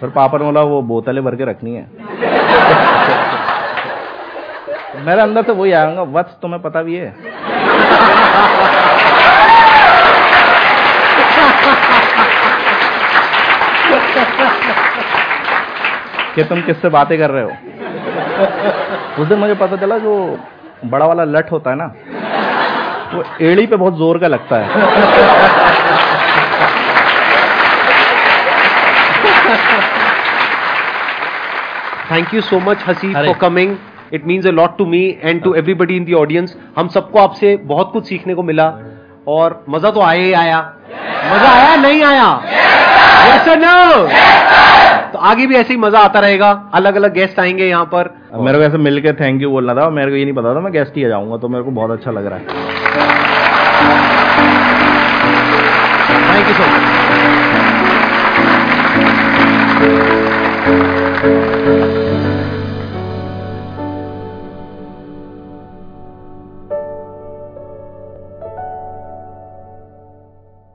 फिर 0.00 0.10
पापा 0.10 0.38
ने 0.38 0.44
बोला, 0.44 0.60
वो 0.60 0.82
बोतलें 0.82 1.24
भर 1.24 1.36
के 1.36 1.44
रखनी 1.44 1.74
है। 1.74 1.82
मेरे 5.06 5.22
अंदर 5.22 5.42
तो 5.42 5.54
वही 5.54 5.72
आऊँगा 5.72 6.02
वत्स 6.02 6.32
तुम्हें 6.42 6.62
पता 6.62 6.82
भी 6.82 6.96
है? 6.96 7.10
कि 16.34 16.44
तुम 16.44 16.62
किससे 16.62 16.88
बातें 16.88 17.18
कर 17.18 17.30
रहे 17.30 17.44
हो? 17.44 17.50
उस 19.22 19.28
दिन 19.28 19.38
मुझे 19.38 19.54
पता 19.54 19.76
चला, 19.76 19.98
जो 19.98 20.38
बड़ा 20.84 21.06
वाला 21.06 21.24
लट 21.24 21.52
होता 21.52 21.70
है 21.70 21.76
ना 21.76 21.92
वो 23.14 23.22
एड़ी 23.42 23.66
पे 23.66 23.76
बहुत 23.76 23.96
ज़ोर 23.98 24.18
का 24.18 24.26
लगता 24.28 24.56
है। 24.56 24.68
Thank 32.10 32.34
you 32.34 32.40
so 32.42 32.58
much 32.60 32.78
Haseeb 32.88 33.16
अरे। 33.16 33.26
For 33.26 33.36
coming 33.40 33.76
it 34.14 34.26
means 34.26 34.46
a 34.46 34.50
lot 34.50 34.76
to 34.78 34.86
me 34.86 35.02
and 35.22 35.42
to 35.42 35.54
everybody 35.54 35.96
in 35.96 36.04
the 36.04 36.12
audience 36.20 36.56
हम 36.78 36.88
सबको 36.94 37.18
आपसे 37.18 37.56
बहुत 37.66 37.90
कुछ 37.92 38.06
सीखने 38.08 38.34
को 38.34 38.42
मिला 38.42 38.72
और 39.28 39.64
मज़ा 39.68 39.90
तो 39.90 40.00
आया 40.02 40.22
ही 40.22 40.32
आया। 40.34 40.58
मज़ा 41.32 41.50
आया 41.50 41.74
नहीं 41.76 42.02
आया? 42.04 42.28
Yes 43.20 43.48
or 43.48 43.56
no? 43.58 43.74
yes, 44.08 45.12
तो 45.12 45.18
आगे 45.30 45.46
भी 45.46 45.54
ऐसे 45.56 45.72
ही 45.72 45.78
मज़ा 45.80 45.98
आता 46.00 46.20
रहेगा। 46.20 46.50
अलग 46.74 46.96
अलग 46.96 47.12
गेस्ट 47.14 47.38
आएँगे 47.40 47.66
यहाँ 47.68 47.84
पर। 47.94 48.10
मेरे 48.34 48.58
को 48.58 48.64
ऐसे 48.64 48.78
मिलकर 48.78 49.14
थैंक 49.20 49.42
यू 49.42 49.50
बोलना 49.50 49.74
था 49.74 49.88
मेरे 49.90 50.10
को 50.10 50.16
ये 50.16 50.24
नहीं 50.24 50.34
पता 50.34 50.54
था 50.54 50.60
मैं 50.60 50.72
गेस्ट 50.72 50.96
ही 50.96 51.04
आ 51.04 51.08
जाऊँगा 51.08 51.36
तो 51.36 51.48
मेरे 51.48 51.64
को 51.64 51.70
बहुत 51.70 51.90
अच्छा 51.90 52.10
लग 52.10 52.26
रहा 52.26 52.38
है। 52.38 52.44
Thank 52.92 53.06
you 56.48 56.54
so 56.54 56.66
much. 56.66 56.90